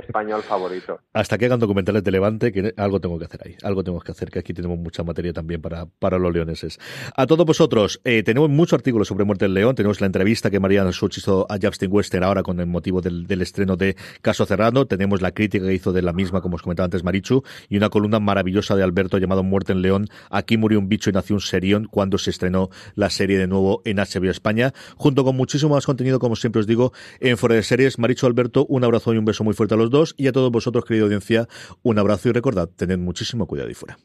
[0.00, 1.00] español favorito.
[1.12, 4.12] Hasta que hagan documentales de Levante, que algo tengo que hacer ahí, algo tengo que
[4.12, 6.78] hacer, que aquí tenemos mucha materia también para, para los leoneses.
[7.16, 10.60] A todos vosotros, eh, tenemos muchos artículos sobre Muerte del León, tenemos la entrevista que
[10.60, 14.86] Mariana Such hizo a Justin Wester ahora con el motivo del, estreno de Caso Cerrado,
[14.86, 17.88] tenemos la crítica que hizo de la misma, como os comentaba antes Marichu, y una
[17.90, 21.40] columna maravillosa de Alberto llamado Muerte en León, aquí murió un bicho y nació un
[21.40, 25.86] serión cuando se estrenó la serie de nuevo en HBO España, junto con muchísimo más
[25.86, 27.98] contenido, como siempre os digo, en Fuera de Series.
[27.98, 30.84] Marichu Alberto, un abrazo y un beso muy fuerte a dos y a todos vosotros,
[30.84, 31.48] querida audiencia,
[31.82, 33.98] un abrazo y recordad, tened muchísimo cuidado y fuera.